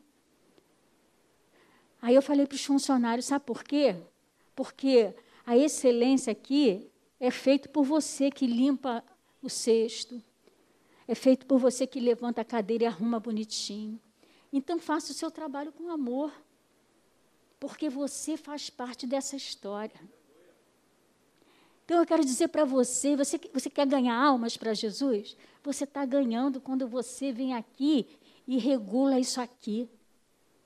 Aí 2.00 2.14
eu 2.14 2.22
falei 2.22 2.46
para 2.46 2.54
os 2.54 2.64
funcionários, 2.64 3.26
sabe 3.26 3.44
por 3.44 3.64
quê? 3.64 3.96
Porque 4.54 5.14
a 5.46 5.56
excelência 5.56 6.32
aqui 6.32 6.90
é 7.18 7.30
feita 7.30 7.68
por 7.68 7.84
você 7.84 8.30
que 8.30 8.46
limpa 8.46 9.02
o 9.42 9.48
cesto, 9.48 10.22
é 11.06 11.14
feito 11.14 11.46
por 11.46 11.58
você 11.58 11.86
que 11.86 11.98
levanta 12.00 12.40
a 12.40 12.44
cadeira 12.44 12.84
e 12.84 12.86
arruma 12.86 13.18
bonitinho. 13.18 14.00
Então 14.56 14.78
faça 14.78 15.10
o 15.10 15.14
seu 15.16 15.32
trabalho 15.32 15.72
com 15.72 15.90
amor, 15.90 16.32
porque 17.58 17.90
você 17.90 18.36
faz 18.36 18.70
parte 18.70 19.04
dessa 19.04 19.34
história. 19.34 20.00
Então 21.84 21.98
eu 21.98 22.06
quero 22.06 22.24
dizer 22.24 22.46
para 22.46 22.64
você, 22.64 23.16
você, 23.16 23.36
você 23.52 23.68
quer 23.68 23.84
ganhar 23.84 24.14
almas 24.14 24.56
para 24.56 24.72
Jesus? 24.72 25.36
Você 25.64 25.82
está 25.82 26.06
ganhando 26.06 26.60
quando 26.60 26.86
você 26.86 27.32
vem 27.32 27.52
aqui 27.52 28.06
e 28.46 28.56
regula 28.56 29.18
isso 29.18 29.40
aqui. 29.40 29.88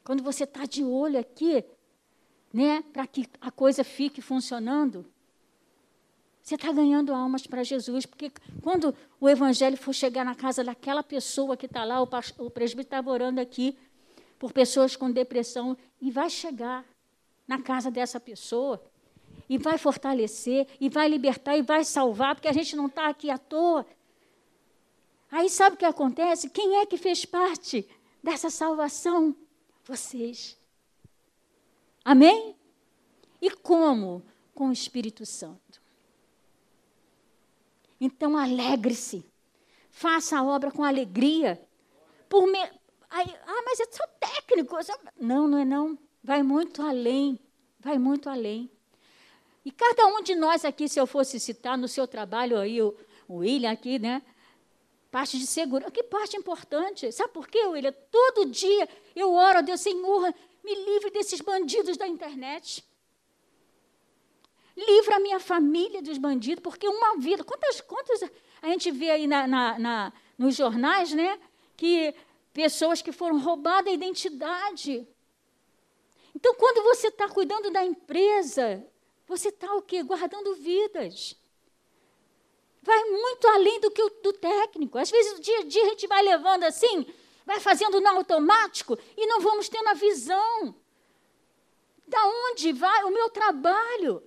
Quando 0.04 0.22
você 0.22 0.44
está 0.44 0.66
de 0.66 0.84
olho 0.84 1.18
aqui, 1.18 1.64
né, 2.52 2.82
para 2.92 3.06
que 3.06 3.26
a 3.40 3.50
coisa 3.50 3.82
fique 3.82 4.20
funcionando. 4.20 5.06
Você 6.48 6.54
está 6.54 6.72
ganhando 6.72 7.12
almas 7.12 7.46
para 7.46 7.62
Jesus, 7.62 8.06
porque 8.06 8.32
quando 8.62 8.96
o 9.20 9.28
evangelho 9.28 9.76
for 9.76 9.92
chegar 9.92 10.24
na 10.24 10.34
casa 10.34 10.64
daquela 10.64 11.02
pessoa 11.02 11.58
que 11.58 11.66
está 11.66 11.84
lá, 11.84 12.02
o, 12.02 12.08
o 12.38 12.50
presbítero 12.50 12.86
estava 12.86 13.10
orando 13.10 13.38
aqui 13.38 13.76
por 14.38 14.50
pessoas 14.50 14.96
com 14.96 15.10
depressão, 15.10 15.76
e 16.00 16.10
vai 16.10 16.30
chegar 16.30 16.86
na 17.46 17.60
casa 17.60 17.90
dessa 17.90 18.18
pessoa, 18.18 18.82
e 19.46 19.58
vai 19.58 19.76
fortalecer, 19.76 20.66
e 20.80 20.88
vai 20.88 21.06
libertar, 21.06 21.54
e 21.54 21.60
vai 21.60 21.84
salvar, 21.84 22.34
porque 22.34 22.48
a 22.48 22.52
gente 22.54 22.74
não 22.74 22.86
está 22.86 23.10
aqui 23.10 23.28
à 23.28 23.36
toa. 23.36 23.86
Aí 25.30 25.50
sabe 25.50 25.76
o 25.76 25.78
que 25.78 25.84
acontece? 25.84 26.48
Quem 26.48 26.78
é 26.78 26.86
que 26.86 26.96
fez 26.96 27.26
parte 27.26 27.86
dessa 28.24 28.48
salvação? 28.48 29.36
Vocês. 29.84 30.56
Amém? 32.02 32.56
E 33.38 33.50
como? 33.50 34.22
Com 34.54 34.70
o 34.70 34.72
Espírito 34.72 35.26
Santo. 35.26 35.86
Então, 38.00 38.36
alegre-se. 38.36 39.24
Faça 39.90 40.38
a 40.38 40.44
obra 40.44 40.70
com 40.70 40.84
alegria. 40.84 41.60
Por 42.28 42.46
me... 42.46 42.58
Aí, 43.10 43.34
ah, 43.46 43.62
mas 43.64 43.80
é 43.80 43.84
só 43.90 44.06
técnico. 44.20 44.76
Não, 45.18 45.48
não 45.48 45.58
é 45.58 45.64
não. 45.64 45.98
Vai 46.22 46.42
muito 46.42 46.82
além. 46.82 47.40
Vai 47.80 47.98
muito 47.98 48.28
além. 48.28 48.70
E 49.64 49.70
cada 49.70 50.06
um 50.06 50.22
de 50.22 50.34
nós 50.34 50.64
aqui, 50.64 50.88
se 50.88 51.00
eu 51.00 51.06
fosse 51.06 51.40
citar 51.40 51.76
no 51.76 51.88
seu 51.88 52.06
trabalho 52.06 52.58
aí, 52.58 52.80
o 52.80 52.94
William 53.28 53.70
aqui, 53.70 53.98
né? 53.98 54.22
Parte 55.10 55.38
de 55.38 55.46
segurança. 55.46 55.90
Que 55.90 56.02
parte 56.02 56.36
importante. 56.36 57.10
Sabe 57.12 57.32
por 57.32 57.48
quê, 57.48 57.66
William? 57.66 57.92
Todo 58.10 58.50
dia 58.50 58.88
eu 59.14 59.32
oro 59.32 59.58
a 59.58 59.60
Deus, 59.60 59.80
Senhor, 59.80 60.34
me 60.64 60.74
livre 60.74 61.10
desses 61.10 61.40
bandidos 61.40 61.96
da 61.96 62.06
internet. 62.06 62.84
Livra 64.78 65.16
a 65.16 65.18
minha 65.18 65.40
família 65.40 66.00
dos 66.00 66.18
bandidos, 66.18 66.62
porque 66.62 66.86
uma 66.86 67.16
vida. 67.16 67.42
Quantas, 67.42 67.80
quantas 67.80 68.22
a 68.62 68.68
gente 68.68 68.92
vê 68.92 69.10
aí 69.10 69.26
na, 69.26 69.44
na, 69.44 69.76
na, 69.76 70.12
nos 70.38 70.54
jornais, 70.54 71.12
né? 71.12 71.36
Que 71.76 72.14
pessoas 72.52 73.02
que 73.02 73.10
foram 73.10 73.40
roubadas 73.40 73.90
a 73.90 73.94
identidade. 73.94 75.04
Então, 76.32 76.54
quando 76.54 76.84
você 76.84 77.08
está 77.08 77.28
cuidando 77.28 77.72
da 77.72 77.84
empresa, 77.84 78.86
você 79.26 79.48
está 79.48 79.74
o 79.74 79.82
quê? 79.82 80.00
Guardando 80.04 80.54
vidas. 80.54 81.36
Vai 82.80 83.02
muito 83.04 83.48
além 83.48 83.80
do 83.80 83.90
que 83.90 84.00
o 84.00 84.10
do 84.22 84.32
técnico. 84.32 84.96
Às 84.96 85.10
vezes, 85.10 85.40
dia 85.40 85.58
a 85.58 85.64
dia, 85.64 85.82
a 85.82 85.88
gente 85.88 86.06
vai 86.06 86.22
levando 86.22 86.62
assim, 86.62 87.04
vai 87.44 87.58
fazendo 87.58 88.00
no 88.00 88.08
automático 88.10 88.96
e 89.16 89.26
não 89.26 89.40
vamos 89.40 89.68
tendo 89.68 89.88
a 89.88 89.94
visão. 89.94 90.72
Da 92.06 92.24
onde 92.24 92.72
vai 92.72 93.02
o 93.02 93.10
meu 93.10 93.28
trabalho? 93.28 94.22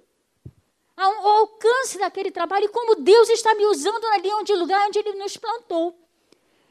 O 1.07 1.27
alcance 1.27 1.97
daquele 1.97 2.31
trabalho 2.31 2.65
e 2.65 2.69
como 2.69 2.95
Deus 2.95 3.29
está 3.29 3.55
me 3.55 3.65
usando 3.65 4.05
ali 4.07 4.31
onde 4.33 4.53
lugar 4.53 4.87
onde 4.87 4.99
Ele 4.99 5.13
nos 5.13 5.37
plantou. 5.37 5.97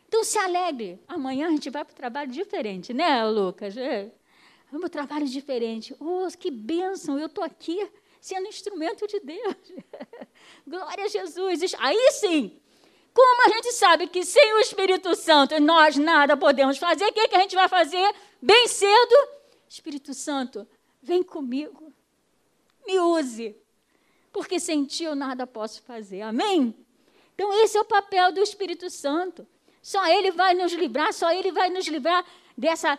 Então 0.08 0.24
se 0.24 0.38
alegre. 0.38 1.00
Amanhã 1.06 1.48
a 1.48 1.50
gente 1.50 1.70
vai 1.70 1.84
para 1.84 1.92
o 1.92 1.96
trabalho 1.96 2.30
diferente, 2.30 2.92
né, 2.92 3.24
Lucas? 3.24 3.76
É. 3.76 4.12
É 4.72 4.76
um 4.76 4.88
trabalho 4.88 5.26
diferente. 5.26 5.94
Oh, 5.98 6.26
que 6.38 6.50
bênção, 6.50 7.18
eu 7.18 7.26
estou 7.26 7.42
aqui 7.42 7.88
sendo 8.20 8.46
instrumento 8.46 9.06
de 9.06 9.18
Deus. 9.20 9.56
Glória 10.66 11.04
a 11.04 11.08
Jesus. 11.08 11.74
Aí 11.78 12.10
sim, 12.12 12.60
como 13.12 13.46
a 13.46 13.48
gente 13.54 13.72
sabe 13.72 14.06
que 14.06 14.24
sem 14.24 14.54
o 14.54 14.60
Espírito 14.60 15.14
Santo 15.16 15.58
nós 15.60 15.96
nada 15.96 16.36
podemos 16.36 16.78
fazer, 16.78 17.04
o 17.06 17.12
que, 17.12 17.28
que 17.28 17.36
a 17.36 17.40
gente 17.40 17.54
vai 17.54 17.68
fazer 17.68 18.14
bem 18.40 18.68
cedo? 18.68 19.28
Espírito 19.68 20.14
Santo, 20.14 20.66
vem 21.02 21.22
comigo, 21.22 21.92
me 22.86 22.98
use, 22.98 23.56
porque 24.32 24.60
sem 24.60 24.84
ti 24.84 25.04
eu 25.04 25.14
nada 25.14 25.46
posso 25.46 25.82
fazer. 25.82 26.22
Amém? 26.22 26.74
Então, 27.34 27.52
esse 27.62 27.76
é 27.76 27.80
o 27.80 27.84
papel 27.84 28.32
do 28.32 28.40
Espírito 28.40 28.88
Santo. 28.90 29.46
Só 29.82 30.06
Ele 30.06 30.30
vai 30.30 30.54
nos 30.54 30.72
livrar, 30.72 31.12
só 31.12 31.32
Ele 31.32 31.50
vai 31.52 31.70
nos 31.70 31.86
livrar 31.86 32.24
dessa 32.56 32.98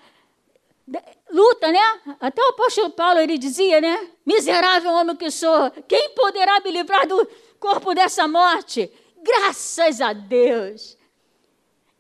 luta, 1.32 1.72
né? 1.72 2.02
Até 2.20 2.42
o 2.42 2.50
apóstolo 2.50 2.90
Paulo 2.90 3.20
ele 3.20 3.38
dizia, 3.38 3.80
né? 3.80 4.10
Miserável 4.26 4.92
homem 4.92 5.16
que 5.16 5.30
sou, 5.30 5.72
quem 5.88 6.10
poderá 6.10 6.60
me 6.60 6.72
livrar 6.72 7.08
do 7.08 7.28
corpo 7.60 7.94
dessa 7.94 8.28
morte? 8.28 8.92
Graças 9.22 10.02
a 10.02 10.14
Deus. 10.14 10.98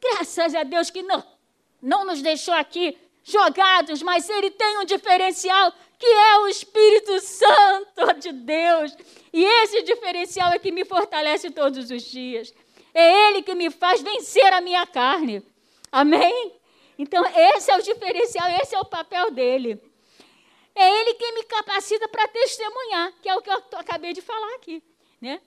Graças 0.01 0.55
a 0.55 0.63
Deus 0.63 0.89
que 0.89 1.03
não, 1.03 1.23
não 1.81 2.05
nos 2.05 2.21
deixou 2.21 2.53
aqui 2.53 2.97
jogados, 3.23 4.01
mas 4.01 4.27
ele 4.29 4.49
tem 4.49 4.79
um 4.79 4.85
diferencial 4.85 5.71
que 6.01 6.07
é 6.07 6.39
o 6.39 6.47
Espírito 6.47 7.21
Santo 7.21 8.13
de 8.19 8.31
Deus. 8.31 8.97
E 9.31 9.45
esse 9.45 9.83
diferencial 9.83 10.51
é 10.51 10.57
que 10.57 10.71
me 10.71 10.83
fortalece 10.83 11.51
todos 11.51 11.91
os 11.91 12.01
dias. 12.01 12.51
É 12.91 13.29
ele 13.29 13.43
que 13.43 13.53
me 13.53 13.69
faz 13.69 14.01
vencer 14.01 14.51
a 14.51 14.59
minha 14.59 14.85
carne. 14.87 15.43
Amém? 15.91 16.53
Então, 16.97 17.23
esse 17.53 17.69
é 17.69 17.77
o 17.77 17.81
diferencial, 17.83 18.49
esse 18.59 18.73
é 18.73 18.79
o 18.79 18.85
papel 18.85 19.29
dele. 19.29 19.79
É 20.73 21.01
ele 21.01 21.13
quem 21.13 21.35
me 21.35 21.43
capacita 21.43 22.07
para 22.07 22.27
testemunhar, 22.29 23.13
que 23.21 23.29
é 23.29 23.35
o 23.35 23.41
que 23.41 23.51
eu 23.51 23.61
acabei 23.73 24.11
de 24.11 24.21
falar 24.21 24.55
aqui. 24.55 24.81
Né? 25.21 25.39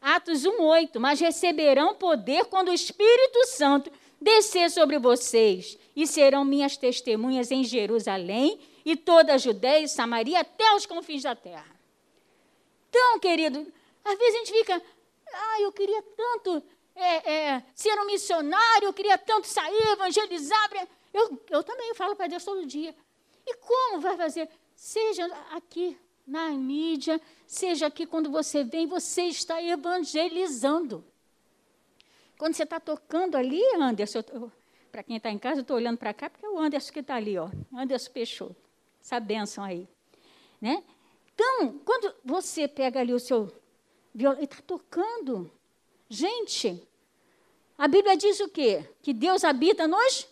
Atos 0.00 0.42
1,8. 0.42 0.98
Mas 0.98 1.20
receberão 1.20 1.94
poder 1.94 2.46
quando 2.46 2.70
o 2.70 2.74
Espírito 2.74 3.46
Santo 3.46 3.92
descer 4.20 4.68
sobre 4.70 4.98
vocês, 4.98 5.78
e 5.94 6.06
serão 6.06 6.44
minhas 6.44 6.76
testemunhas 6.76 7.50
em 7.50 7.62
Jerusalém 7.62 8.58
e 8.84 8.96
toda 8.96 9.34
a 9.34 9.38
Judéia 9.38 9.84
e 9.84 9.88
Samaria 9.88 10.40
até 10.40 10.74
os 10.74 10.86
confins 10.86 11.22
da 11.22 11.34
terra. 11.34 11.72
Então, 12.88 13.18
querido, 13.18 13.72
às 14.04 14.18
vezes 14.18 14.34
a 14.34 14.38
gente 14.38 14.52
fica, 14.52 14.82
ah, 15.32 15.60
eu 15.60 15.72
queria 15.72 16.02
tanto 16.02 16.62
é, 16.94 17.32
é, 17.32 17.64
ser 17.74 17.98
um 17.98 18.06
missionário, 18.06 18.86
eu 18.86 18.92
queria 18.92 19.16
tanto 19.16 19.46
sair, 19.46 19.92
evangelizar. 19.92 20.70
Eu, 21.12 21.40
eu 21.48 21.62
também 21.62 21.94
falo 21.94 22.14
para 22.16 22.26
Deus 22.26 22.44
todo 22.44 22.66
dia. 22.66 22.94
E 23.46 23.54
como 23.56 24.00
vai 24.00 24.16
fazer? 24.16 24.48
Seja 24.74 25.24
aqui 25.52 25.98
na 26.26 26.50
mídia, 26.50 27.20
seja 27.46 27.86
aqui 27.86 28.06
quando 28.06 28.30
você 28.30 28.62
vem, 28.62 28.86
você 28.86 29.22
está 29.22 29.62
evangelizando. 29.62 31.04
Quando 32.36 32.54
você 32.54 32.64
está 32.64 32.80
tocando 32.80 33.36
ali, 33.36 33.62
Anderson, 33.76 34.22
para 34.90 35.02
quem 35.02 35.16
está 35.16 35.30
em 35.30 35.38
casa, 35.38 35.60
eu 35.60 35.62
estou 35.62 35.76
olhando 35.76 35.96
para 35.96 36.12
cá, 36.12 36.28
porque 36.28 36.44
é 36.44 36.48
o 36.48 36.58
Anderson 36.58 36.92
que 36.92 37.00
está 37.00 37.14
ali, 37.14 37.38
ó, 37.38 37.48
Anderson 37.72 38.10
Peixoto 38.12 38.61
essa 39.02 39.18
bênção 39.18 39.64
aí. 39.64 39.88
Né? 40.60 40.82
Então, 41.34 41.78
quando 41.84 42.14
você 42.24 42.68
pega 42.68 43.00
ali 43.00 43.12
o 43.12 43.20
seu 43.20 43.52
violão 44.14 44.40
e 44.40 44.44
está 44.44 44.62
tocando, 44.62 45.50
gente, 46.08 46.86
a 47.76 47.88
Bíblia 47.88 48.16
diz 48.16 48.38
o 48.40 48.48
quê? 48.48 48.88
Que 49.02 49.12
Deus 49.12 49.44
habita 49.44 49.88
nos 49.88 50.28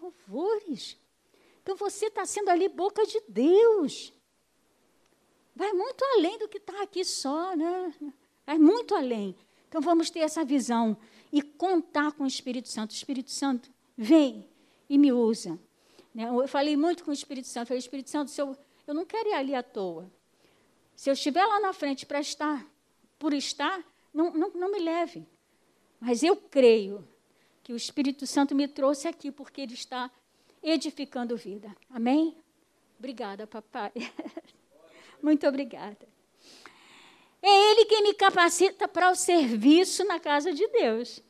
louvores. 0.00 0.98
Então 1.62 1.76
você 1.76 2.06
está 2.06 2.26
sendo 2.26 2.50
ali 2.50 2.68
boca 2.68 3.06
de 3.06 3.22
Deus. 3.26 4.12
Vai 5.56 5.72
muito 5.72 6.04
além 6.16 6.38
do 6.38 6.48
que 6.48 6.58
está 6.58 6.82
aqui 6.82 7.04
só, 7.04 7.56
né? 7.56 7.94
Vai 8.44 8.58
muito 8.58 8.94
além. 8.94 9.34
Então 9.68 9.80
vamos 9.80 10.10
ter 10.10 10.18
essa 10.18 10.44
visão 10.44 10.96
e 11.32 11.40
contar 11.40 12.12
com 12.12 12.24
o 12.24 12.26
Espírito 12.26 12.68
Santo. 12.68 12.90
O 12.90 12.94
Espírito 12.94 13.30
Santo 13.30 13.70
vem 13.96 14.46
e 14.90 14.98
me 14.98 15.10
usa. 15.10 15.58
Né? 16.14 16.28
Eu 16.28 16.46
falei 16.46 16.76
muito 16.76 17.04
com 17.04 17.10
o 17.10 17.14
Espírito 17.14 17.48
Santo. 17.48 17.64
Eu 17.64 17.66
falei, 17.68 17.78
Espírito 17.78 18.10
Santo, 18.10 18.30
se 18.30 18.40
eu, 18.40 18.56
eu 18.86 18.94
não 18.94 19.04
quero 19.04 19.28
ir 19.28 19.34
ali 19.34 19.54
à 19.54 19.62
toa. 19.62 20.10
Se 20.94 21.10
eu 21.10 21.14
estiver 21.14 21.44
lá 21.44 21.58
na 21.58 21.72
frente 21.72 22.06
para 22.06 22.20
estar, 22.20 22.64
por 23.18 23.34
estar, 23.34 23.82
não, 24.12 24.32
não, 24.32 24.50
não 24.50 24.70
me 24.70 24.78
leve. 24.78 25.26
Mas 25.98 26.22
eu 26.22 26.36
creio 26.36 27.06
que 27.62 27.72
o 27.72 27.76
Espírito 27.76 28.26
Santo 28.26 28.54
me 28.54 28.68
trouxe 28.68 29.08
aqui 29.08 29.32
porque 29.32 29.60
ele 29.60 29.74
está 29.74 30.10
edificando 30.62 31.36
vida. 31.36 31.74
Amém? 31.90 32.36
Obrigada, 32.98 33.46
papai. 33.46 33.92
Muito 35.20 35.46
obrigada. 35.46 36.06
É 37.42 37.70
Ele 37.70 37.84
quem 37.84 38.02
me 38.02 38.14
capacita 38.14 38.88
para 38.88 39.10
o 39.10 39.14
serviço 39.14 40.04
na 40.04 40.18
casa 40.18 40.52
de 40.52 40.66
Deus 40.68 41.22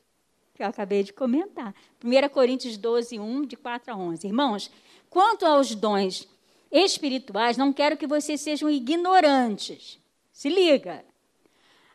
que 0.54 0.62
eu 0.62 0.66
acabei 0.68 1.02
de 1.02 1.12
comentar. 1.12 1.74
1 2.02 2.28
Coríntios 2.28 2.76
12, 2.76 3.18
1, 3.18 3.46
de 3.46 3.56
4 3.56 3.92
a 3.92 3.96
11. 3.96 4.26
Irmãos, 4.26 4.70
quanto 5.10 5.44
aos 5.44 5.74
dons 5.74 6.28
espirituais, 6.70 7.56
não 7.56 7.72
quero 7.72 7.96
que 7.96 8.06
vocês 8.06 8.40
sejam 8.40 8.70
ignorantes. 8.70 9.98
Se 10.32 10.48
liga. 10.48 11.04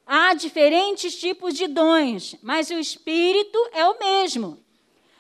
Há 0.06 0.34
diferentes 0.34 1.18
tipos 1.18 1.54
de 1.54 1.68
dons, 1.68 2.36
mas 2.42 2.70
o 2.70 2.74
Espírito 2.74 3.58
é 3.74 3.86
o 3.86 3.98
mesmo. 4.00 4.58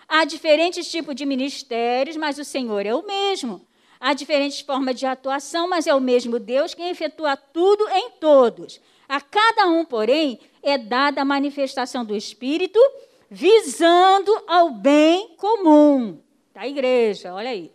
Há 0.07 0.25
diferentes 0.25 0.89
tipos 0.89 1.15
de 1.15 1.25
ministérios, 1.25 2.17
mas 2.17 2.39
o 2.39 2.43
Senhor 2.43 2.85
é 2.85 2.93
o 2.93 3.05
mesmo. 3.05 3.65
Há 3.99 4.13
diferentes 4.13 4.61
formas 4.61 4.97
de 4.97 5.05
atuação, 5.05 5.69
mas 5.69 5.85
é 5.85 5.93
o 5.93 6.01
mesmo 6.01 6.39
Deus 6.39 6.73
quem 6.73 6.89
efetua 6.89 7.37
tudo 7.37 7.87
em 7.89 8.11
todos. 8.19 8.81
A 9.07 9.21
cada 9.21 9.67
um, 9.67 9.85
porém, 9.85 10.39
é 10.63 10.77
dada 10.77 11.21
a 11.21 11.25
manifestação 11.25 12.03
do 12.03 12.15
Espírito 12.15 12.79
visando 13.29 14.31
ao 14.47 14.71
bem 14.71 15.35
comum 15.37 16.19
da 16.53 16.67
igreja. 16.67 17.33
Olha 17.33 17.49
aí. 17.49 17.71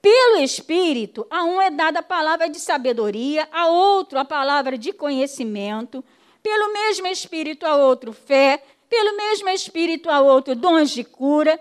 Pelo 0.00 0.42
Espírito, 0.42 1.26
a 1.30 1.44
um 1.44 1.60
é 1.60 1.70
dada 1.70 2.00
a 2.00 2.02
palavra 2.02 2.48
de 2.48 2.58
sabedoria, 2.58 3.48
a 3.50 3.68
outro 3.68 4.18
a 4.18 4.24
palavra 4.24 4.76
de 4.76 4.92
conhecimento, 4.92 6.04
pelo 6.42 6.72
mesmo 6.72 7.06
Espírito 7.06 7.64
a 7.64 7.76
outro 7.76 8.12
fé, 8.12 8.62
pelo 8.88 9.16
mesmo 9.16 9.48
Espírito 9.48 10.10
a 10.10 10.20
outro 10.20 10.54
dons 10.54 10.90
de 10.90 11.04
cura, 11.04 11.58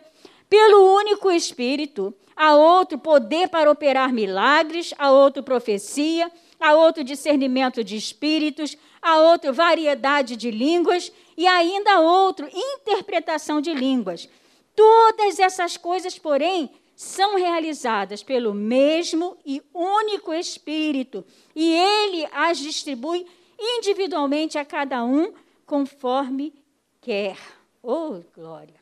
pelo 0.49 0.93
único 0.95 1.31
Espírito 1.31 2.13
a 2.35 2.55
outro 2.55 2.97
poder 2.97 3.47
para 3.49 3.69
operar 3.69 4.11
milagres, 4.11 4.93
a 4.97 5.11
outro 5.11 5.43
profecia, 5.43 6.31
a 6.59 6.73
outro 6.73 7.03
discernimento 7.03 7.83
de 7.83 7.95
espíritos, 7.95 8.77
a 9.01 9.19
outro 9.19 9.53
variedade 9.53 10.35
de 10.35 10.49
línguas 10.49 11.11
e 11.37 11.47
ainda 11.47 11.99
outro 11.99 12.47
interpretação 12.51 13.61
de 13.61 13.73
línguas. 13.73 14.29
Todas 14.75 15.39
essas 15.39 15.77
coisas, 15.77 16.17
porém, 16.17 16.69
são 16.95 17.35
realizadas 17.35 18.23
pelo 18.23 18.53
mesmo 18.53 19.37
e 19.45 19.61
único 19.73 20.33
Espírito, 20.33 21.25
e 21.55 21.73
ele 21.73 22.27
as 22.31 22.57
distribui 22.57 23.25
individualmente 23.59 24.57
a 24.57 24.65
cada 24.65 25.03
um 25.03 25.33
conforme 25.65 26.53
quer. 27.01 27.37
Oh, 27.81 28.21
glória! 28.33 28.81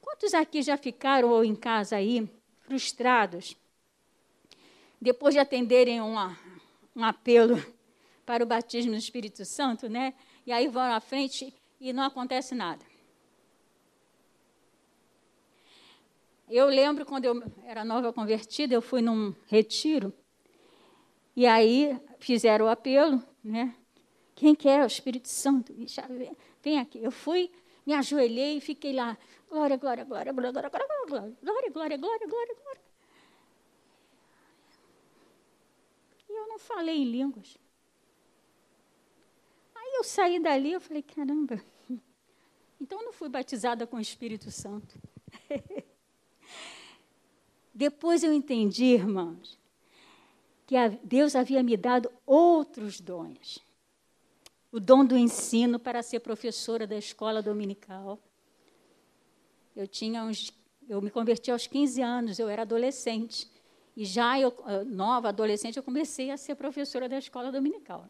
Quantos 0.00 0.34
aqui 0.34 0.62
já 0.62 0.76
ficaram 0.76 1.30
ou 1.30 1.44
em 1.44 1.54
casa 1.54 1.96
aí 1.96 2.28
frustrados 2.60 3.56
depois 5.00 5.34
de 5.34 5.40
atenderem 5.40 6.00
uma, 6.00 6.38
um 6.94 7.04
apelo 7.04 7.62
para 8.26 8.44
o 8.44 8.46
batismo 8.46 8.92
no 8.92 8.98
Espírito 8.98 9.44
Santo, 9.44 9.88
né? 9.88 10.14
E 10.50 10.52
aí 10.52 10.66
vão 10.66 10.82
à 10.82 10.98
frente 10.98 11.54
e 11.80 11.92
não 11.92 12.02
acontece 12.02 12.56
nada. 12.56 12.84
Eu 16.48 16.66
lembro 16.66 17.06
quando 17.06 17.24
eu 17.24 17.40
era 17.64 17.84
nova 17.84 18.12
convertida, 18.12 18.74
eu 18.74 18.82
fui 18.82 19.00
num 19.00 19.32
retiro, 19.46 20.12
e 21.36 21.46
aí 21.46 21.96
fizeram 22.18 22.66
o 22.66 22.68
apelo, 22.68 23.22
né? 23.44 23.76
Quem 24.34 24.52
quer 24.52 24.82
o 24.82 24.88
Espírito 24.88 25.28
Santo? 25.28 25.72
Vem 26.60 26.80
aqui. 26.80 26.98
Eu 27.00 27.12
fui, 27.12 27.48
me 27.86 27.94
ajoelhei 27.94 28.56
e 28.56 28.60
fiquei 28.60 28.92
lá. 28.92 29.16
Glória, 29.48 29.76
glória, 29.76 30.02
glória, 30.02 30.32
glória, 30.32 30.50
glória, 30.50 30.68
glória, 30.68 31.06
glória, 31.06 31.36
glória, 31.40 31.70
glória, 31.70 31.96
glória, 31.96 32.26
glória, 32.26 32.54
glória. 32.56 32.82
E 36.28 36.32
eu 36.32 36.48
não 36.48 36.58
falei 36.58 36.96
em 36.96 37.04
línguas 37.04 37.56
eu 40.00 40.04
saí 40.04 40.40
dali, 40.40 40.72
eu 40.72 40.80
falei, 40.80 41.02
caramba, 41.02 41.62
então 42.80 42.98
eu 43.00 43.04
não 43.04 43.12
fui 43.12 43.28
batizada 43.28 43.86
com 43.86 43.98
o 43.98 44.00
Espírito 44.00 44.50
Santo. 44.50 44.98
Depois 47.74 48.22
eu 48.22 48.32
entendi, 48.32 48.86
irmãos, 48.86 49.58
que 50.66 50.74
Deus 51.04 51.36
havia 51.36 51.62
me 51.62 51.76
dado 51.76 52.10
outros 52.24 52.98
dons. 53.00 53.58
O 54.72 54.80
dom 54.80 55.04
do 55.04 55.18
ensino 55.18 55.78
para 55.78 56.02
ser 56.02 56.20
professora 56.20 56.86
da 56.86 56.96
escola 56.96 57.42
dominical. 57.42 58.18
Eu 59.76 59.86
tinha 59.86 60.24
uns 60.24 60.52
eu 60.88 61.00
me 61.00 61.10
converti 61.10 61.52
aos 61.52 61.68
15 61.68 62.02
anos, 62.02 62.38
eu 62.40 62.48
era 62.48 62.62
adolescente. 62.62 63.48
E 63.96 64.04
já 64.04 64.40
eu, 64.40 64.52
nova 64.86 65.28
adolescente, 65.28 65.76
eu 65.76 65.84
comecei 65.84 66.32
a 66.32 66.36
ser 66.36 66.56
professora 66.56 67.08
da 67.08 67.16
escola 67.16 67.52
dominical. 67.52 68.08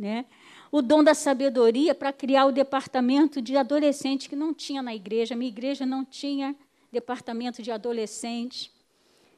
Né? 0.00 0.24
O 0.72 0.80
dom 0.80 1.04
da 1.04 1.12
sabedoria 1.12 1.94
para 1.94 2.10
criar 2.10 2.46
o 2.46 2.52
departamento 2.52 3.42
de 3.42 3.54
adolescente 3.54 4.30
que 4.30 4.34
não 4.34 4.54
tinha 4.54 4.80
na 4.80 4.94
igreja. 4.94 5.36
Minha 5.36 5.50
igreja 5.50 5.84
não 5.84 6.06
tinha 6.06 6.56
departamento 6.90 7.62
de 7.62 7.70
adolescente. 7.70 8.72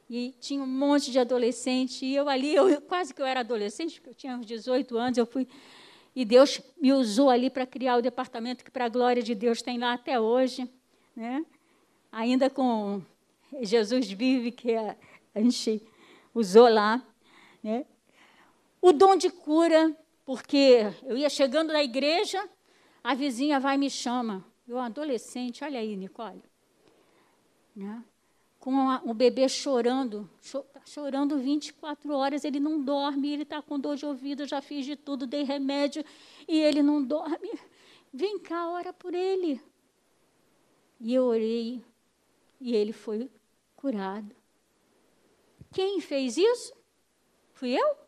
E 0.09 0.33
tinha 0.39 0.63
um 0.63 0.67
monte 0.67 1.11
de 1.11 1.19
adolescente. 1.19 2.07
E 2.07 2.15
eu 2.15 2.29
ali, 2.29 2.55
eu, 2.55 2.81
quase 2.83 3.13
que 3.13 3.21
eu 3.21 3.27
era 3.27 3.41
adolescente, 3.41 3.95
porque 3.95 4.11
eu 4.11 4.15
tinha 4.15 4.37
uns 4.37 4.47
18 4.47 4.97
anos, 4.97 5.19
eu 5.19 5.27
fui. 5.27 5.49
E 6.15 6.25
Deus 6.25 6.61
me 6.81 6.93
usou 6.93 7.29
ali 7.29 7.51
para 7.51 7.67
criar 7.67 7.97
o 7.97 8.03
departamento 8.03 8.65
que, 8.65 8.71
para 8.71 8.85
a 8.85 8.89
glória 8.89 9.23
de 9.23 9.35
Deus, 9.35 9.63
tem 9.63 9.79
lá 9.79 9.95
até 9.95 10.21
hoje. 10.21 10.71
Né? 11.17 11.45
Ainda 12.13 12.49
com 12.49 13.03
Jesus 13.63 14.09
Vive, 14.13 14.53
que 14.53 14.77
a, 14.77 14.97
a 15.35 15.41
gente 15.41 15.83
usou 16.33 16.69
lá. 16.69 17.03
Né? 17.65 17.85
O 18.81 18.93
dom 18.93 19.17
de 19.17 19.29
cura, 19.29 19.97
porque 20.25 20.93
eu 21.03 21.17
ia 21.17 21.29
chegando 21.29 21.73
na 21.73 21.83
igreja, 21.83 22.49
a 23.03 23.15
vizinha 23.15 23.59
vai 23.59 23.75
e 23.75 23.79
me 23.79 23.91
chama. 23.91 24.45
Eu, 24.67 24.79
adolescente, 24.79 25.65
olha 25.65 25.81
aí, 25.81 25.97
Nicole. 25.97 26.43
Né? 27.75 28.05
Com 28.61 28.73
o 29.05 29.13
bebê 29.13 29.49
chorando, 29.49 30.31
cho 30.41 30.65
chorando 30.85 31.39
24 31.39 32.13
horas, 32.13 32.45
ele 32.45 32.61
não 32.61 32.83
dorme, 32.83 33.33
ele 33.33 33.43
está 33.43 33.61
com 33.63 33.79
dor 33.79 33.97
de 33.97 34.07
ouvido, 34.07 34.47
já 34.47 34.61
fiz 34.61 34.85
de 34.85 34.97
tudo, 34.97 35.27
dei 35.27 35.43
remédio, 35.43 36.05
e 36.47 36.61
ele 36.61 36.83
não 36.83 37.03
dorme. 37.03 37.51
Vem 38.13 38.39
cá, 38.39 38.69
ora 38.69 38.93
por 38.93 39.15
ele. 39.15 39.61
E 41.01 41.15
eu 41.15 41.25
orei, 41.25 41.85
e 42.61 42.75
ele 42.75 42.93
foi 42.93 43.29
curado. 43.75 44.35
Quem 45.73 46.01
fez 46.01 46.37
isso? 46.37 46.73
Fui 47.55 47.71
eu? 47.71 48.02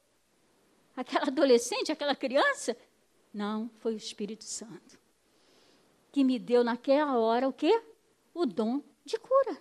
Aquela 0.96 1.26
adolescente, 1.26 1.90
aquela 1.90 2.14
criança? 2.14 2.76
Não, 3.33 3.68
foi 3.80 3.94
o 3.94 3.96
Espírito 3.96 4.44
Santo. 4.44 4.98
Que 6.12 6.22
me 6.22 6.38
deu 6.38 6.62
naquela 6.62 7.18
hora 7.18 7.48
o 7.48 7.52
quê? 7.52 7.83
O 8.33 8.46
dom 8.46 8.80
de 9.04 9.18
cura. 9.18 9.61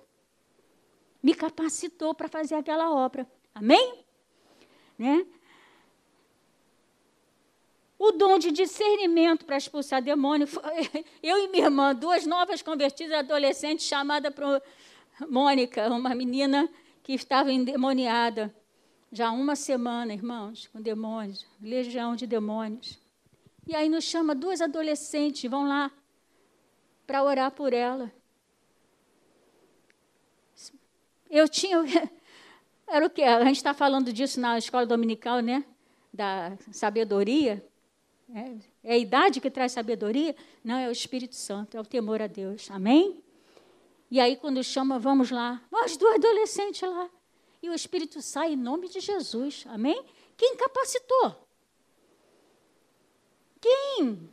Me 1.21 1.33
capacitou 1.33 2.13
para 2.13 2.27
fazer 2.27 2.55
aquela 2.55 2.91
obra. 2.91 3.27
Amém? 3.55 4.05
Né? 4.97 5.25
O 7.97 8.11
dom 8.11 8.37
de 8.37 8.51
discernimento 8.51 9.45
para 9.45 9.57
expulsar 9.57 10.01
demônio. 10.01 10.47
Eu 11.23 11.37
e 11.37 11.47
minha 11.47 11.65
irmã, 11.65 11.95
duas 11.95 12.25
novas 12.25 12.61
convertidas 12.61 13.19
adolescentes, 13.19 13.87
chamada 13.87 14.33
Mônica, 15.27 15.87
uma 15.87 16.13
menina 16.13 16.69
que 17.01 17.13
estava 17.13 17.51
endemoniada 17.51 18.53
já 19.13 19.29
uma 19.31 19.55
semana, 19.55 20.11
irmãos, 20.11 20.67
com 20.73 20.81
demônios, 20.81 21.45
legião 21.61 22.15
de 22.15 22.25
demônios. 22.25 22.99
E 23.67 23.75
aí 23.75 23.87
nos 23.87 24.03
chama 24.03 24.33
duas 24.33 24.59
adolescentes, 24.59 25.49
vão 25.49 25.67
lá 25.67 25.91
para 27.05 27.23
orar 27.23 27.51
por 27.51 27.73
ela. 27.73 28.11
Eu 31.29 31.47
tinha. 31.47 31.77
Era 32.87 33.05
o 33.05 33.09
quê? 33.09 33.21
A 33.21 33.45
gente 33.45 33.57
está 33.57 33.73
falando 33.73 34.11
disso 34.11 34.39
na 34.39 34.57
escola 34.57 34.85
dominical, 34.85 35.41
né? 35.41 35.63
Da 36.11 36.57
sabedoria. 36.71 37.63
É, 38.33 38.55
é 38.83 38.93
a 38.93 38.97
idade 38.97 39.39
que 39.39 39.51
traz 39.51 39.73
sabedoria? 39.73 40.35
Não, 40.63 40.75
é 40.75 40.87
o 40.89 40.91
Espírito 40.91 41.35
Santo, 41.35 41.77
é 41.77 41.79
o 41.79 41.85
temor 41.85 42.19
a 42.19 42.27
Deus. 42.27 42.69
Amém? 42.71 43.23
E 44.09 44.19
aí, 44.19 44.35
quando 44.35 44.63
chama, 44.63 44.97
vamos 44.97 45.29
lá. 45.29 45.61
Nós 45.71 45.97
duas 45.97 46.15
adolescentes 46.15 46.81
lá. 46.81 47.09
E 47.63 47.69
o 47.69 47.73
Espírito 47.73 48.21
sai 48.21 48.51
em 48.51 48.57
nome 48.57 48.89
de 48.89 48.99
Jesus. 48.99 49.63
Amém? 49.69 50.03
Quem 50.35 50.57
capacitou? 50.57 51.47
Quem 53.61 54.29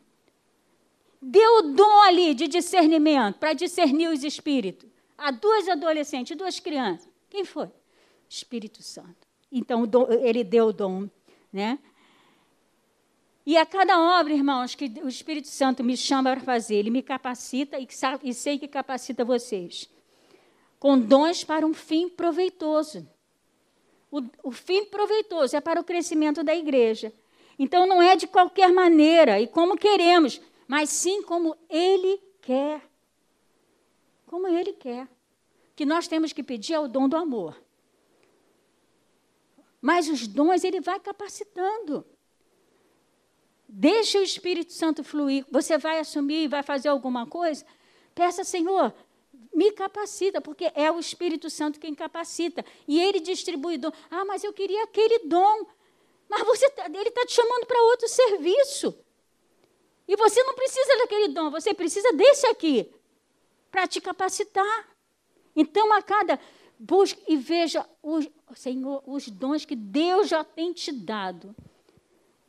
deu 1.22 1.58
o 1.58 1.62
dom 1.62 2.00
ali 2.02 2.34
de 2.34 2.48
discernimento 2.48 3.38
para 3.38 3.52
discernir 3.52 4.08
os 4.08 4.24
espíritos? 4.24 4.90
A 5.16 5.30
duas 5.30 5.68
adolescentes, 5.68 6.36
duas 6.36 6.58
crianças. 6.58 7.08
Quem 7.28 7.44
foi? 7.44 7.70
Espírito 8.28 8.82
Santo. 8.82 9.28
Então, 9.52 9.88
ele 10.22 10.42
deu 10.42 10.66
o 10.66 10.72
dom, 10.72 11.08
né? 11.52 11.78
E 13.46 13.56
a 13.56 13.64
cada 13.64 14.18
obra, 14.18 14.34
irmãos, 14.34 14.74
que 14.74 14.86
o 15.04 15.08
Espírito 15.08 15.46
Santo 15.46 15.84
me 15.84 15.96
chama 15.96 16.32
para 16.32 16.40
fazer, 16.40 16.74
ele 16.74 16.90
me 16.90 17.02
capacita 17.02 17.78
e, 17.78 17.86
e 18.24 18.34
sei 18.34 18.58
que 18.58 18.66
capacita 18.66 19.24
vocês. 19.24 19.88
Com 20.80 20.98
dons 20.98 21.44
para 21.44 21.64
um 21.64 21.72
fim 21.72 22.08
proveitoso. 22.08 23.08
O, 24.10 24.22
o 24.42 24.50
fim 24.50 24.84
proveitoso 24.86 25.56
é 25.56 25.60
para 25.60 25.80
o 25.80 25.84
crescimento 25.84 26.42
da 26.42 26.54
igreja. 26.54 27.12
Então 27.58 27.86
não 27.86 28.02
é 28.02 28.16
de 28.16 28.26
qualquer 28.26 28.72
maneira 28.72 29.40
e 29.40 29.46
como 29.46 29.76
queremos, 29.76 30.40
mas 30.66 30.90
sim 30.90 31.22
como 31.22 31.56
Ele 31.68 32.20
quer. 32.40 32.82
Como 34.26 34.48
Ele 34.48 34.72
quer. 34.72 35.06
Que 35.76 35.84
nós 35.84 36.08
temos 36.08 36.32
que 36.32 36.42
pedir 36.42 36.74
é 36.74 36.80
o 36.80 36.88
dom 36.88 37.08
do 37.08 37.16
amor. 37.16 37.60
Mas 39.80 40.08
os 40.08 40.26
dons 40.26 40.64
Ele 40.64 40.80
vai 40.80 40.98
capacitando. 40.98 42.04
Deixa 43.68 44.18
o 44.18 44.22
Espírito 44.22 44.72
Santo 44.72 45.04
fluir. 45.04 45.46
Você 45.50 45.78
vai 45.78 46.00
assumir 46.00 46.44
e 46.44 46.48
vai 46.48 46.62
fazer 46.62 46.88
alguma 46.88 47.26
coisa? 47.26 47.64
Peça, 48.14 48.42
Senhor, 48.42 48.92
me 49.52 49.72
capacita, 49.72 50.40
porque 50.40 50.70
é 50.74 50.90
o 50.90 50.98
Espírito 50.98 51.50
Santo 51.50 51.80
quem 51.80 51.94
capacita. 51.94 52.64
E 52.86 53.00
ele 53.00 53.20
distribui 53.20 53.78
dom. 53.78 53.90
Ah, 54.10 54.24
mas 54.24 54.44
eu 54.44 54.52
queria 54.52 54.84
aquele 54.84 55.20
dom. 55.20 55.66
Mas 56.28 56.42
você, 56.44 56.70
tá, 56.70 56.86
ele 56.86 57.08
está 57.08 57.26
te 57.26 57.32
chamando 57.32 57.66
para 57.66 57.82
outro 57.82 58.08
serviço. 58.08 58.96
E 60.06 60.16
você 60.16 60.42
não 60.42 60.54
precisa 60.54 60.96
daquele 60.98 61.28
dom, 61.28 61.50
você 61.50 61.72
precisa 61.74 62.12
desse 62.12 62.46
aqui, 62.46 62.92
para 63.70 63.86
te 63.86 64.00
capacitar. 64.00 64.88
Então, 65.54 65.92
a 65.92 66.02
cada. 66.02 66.38
Busque 66.78 67.22
e 67.28 67.36
veja, 67.36 67.86
os, 68.02 68.28
Senhor, 68.54 69.02
os 69.06 69.28
dons 69.28 69.64
que 69.64 69.76
Deus 69.76 70.28
já 70.28 70.42
tem 70.42 70.72
te 70.72 70.90
dado. 70.90 71.54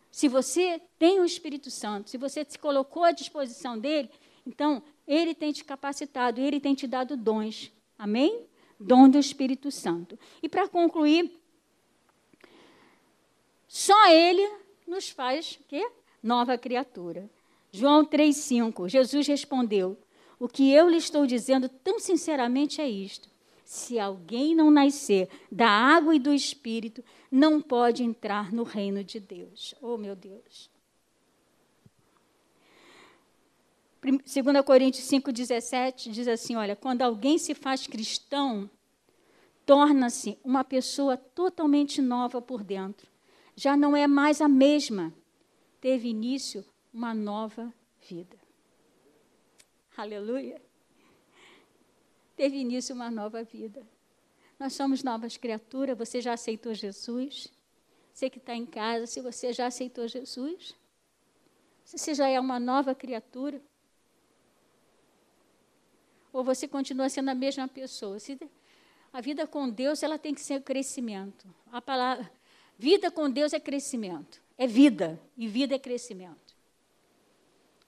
Se 0.10 0.28
você 0.28 0.82
tem 0.98 1.20
o 1.20 1.26
Espírito 1.26 1.70
Santo, 1.70 2.10
se 2.10 2.18
você 2.18 2.46
se 2.48 2.58
colocou 2.58 3.04
à 3.04 3.12
disposição 3.12 3.78
dele, 3.78 4.10
então 4.46 4.82
ele 5.08 5.34
tem 5.34 5.52
te 5.52 5.64
capacitado, 5.64 6.40
ele 6.42 6.60
tem 6.60 6.74
te 6.74 6.88
dado 6.88 7.18
dons. 7.18 7.72
Amém? 7.98 8.46
Dom 8.80 9.10
do 9.10 9.18
Espírito 9.18 9.72
Santo. 9.72 10.18
E 10.42 10.50
para 10.50 10.68
concluir, 10.68 11.32
só 13.68 14.10
ele 14.10 14.48
nos 14.88 15.10
faz 15.10 15.60
quê? 15.68 15.90
nova 16.22 16.58
criatura. 16.58 17.30
João 17.72 18.06
3,5. 18.06 18.90
Jesus 18.90 19.28
respondeu: 19.28 19.98
O 20.40 20.48
que 20.48 20.72
eu 20.72 20.90
lhe 20.90 20.98
estou 20.98 21.26
dizendo 21.26 21.70
tão 21.70 22.00
sinceramente 22.00 22.82
é 22.82 22.90
isto 22.90 23.32
se 23.72 23.98
alguém 23.98 24.54
não 24.54 24.70
nascer 24.70 25.30
da 25.50 25.70
água 25.70 26.14
e 26.14 26.20
do 26.20 26.34
espírito, 26.34 27.02
não 27.32 27.62
pode 27.62 28.04
entrar 28.04 28.52
no 28.52 28.64
reino 28.64 29.02
de 29.02 29.18
Deus. 29.18 29.74
Oh, 29.82 29.98
meu 29.98 30.14
Deus. 30.14 30.70
2 34.04 34.66
Coríntios 34.66 35.06
5,17 35.08 36.12
diz 36.12 36.28
assim: 36.28 36.56
olha, 36.56 36.76
quando 36.76 37.02
alguém 37.02 37.38
se 37.38 37.54
faz 37.54 37.86
cristão, 37.86 38.70
torna-se 39.66 40.38
uma 40.44 40.64
pessoa 40.64 41.16
totalmente 41.16 42.02
nova 42.02 42.42
por 42.42 42.64
dentro. 42.64 43.08
Já 43.56 43.78
não 43.78 43.96
é 43.96 44.08
mais 44.08 44.42
a 44.42 44.48
mesma. 44.48 45.14
Teve 45.80 46.10
início 46.10 46.66
uma 46.94 47.14
nova 47.14 47.74
vida. 48.08 48.38
Aleluia 49.96 50.60
teve 52.42 52.58
início 52.58 52.96
uma 52.96 53.12
nova 53.12 53.44
vida. 53.44 53.86
Nós 54.60 54.74
somos 54.74 55.04
novas 55.04 55.38
criaturas. 55.38 55.96
Você 55.96 56.20
já 56.20 56.34
aceitou 56.34 56.74
Jesus? 56.74 57.48
Você 58.12 58.32
que 58.32 58.40
está 58.40 58.56
em 58.56 58.66
casa, 58.66 59.06
se 59.06 59.22
você 59.22 59.54
já 59.54 59.68
aceitou 59.68 60.08
Jesus? 60.08 60.76
Se 61.86 62.00
você 62.00 62.16
já 62.16 62.28
é 62.28 62.40
uma 62.40 62.60
nova 62.60 62.96
criatura? 62.96 63.62
Ou 66.32 66.44
você 66.44 66.68
continua 66.68 67.10
sendo 67.10 67.30
a 67.30 67.36
mesma 67.36 67.68
pessoa? 67.68 68.20
Se 68.20 68.40
a 69.12 69.20
vida 69.20 69.46
com 69.46 69.70
Deus 69.70 70.02
ela 70.04 70.18
tem 70.18 70.34
que 70.34 70.42
ser 70.42 70.62
crescimento. 70.62 71.48
A 71.72 71.82
palavra 71.82 72.32
vida 72.78 73.12
com 73.12 73.30
Deus 73.30 73.54
é 73.54 73.60
crescimento. 73.60 74.42
É 74.58 74.66
vida. 74.66 75.20
E 75.38 75.48
vida 75.48 75.76
é 75.76 75.80
crescimento. 75.80 76.56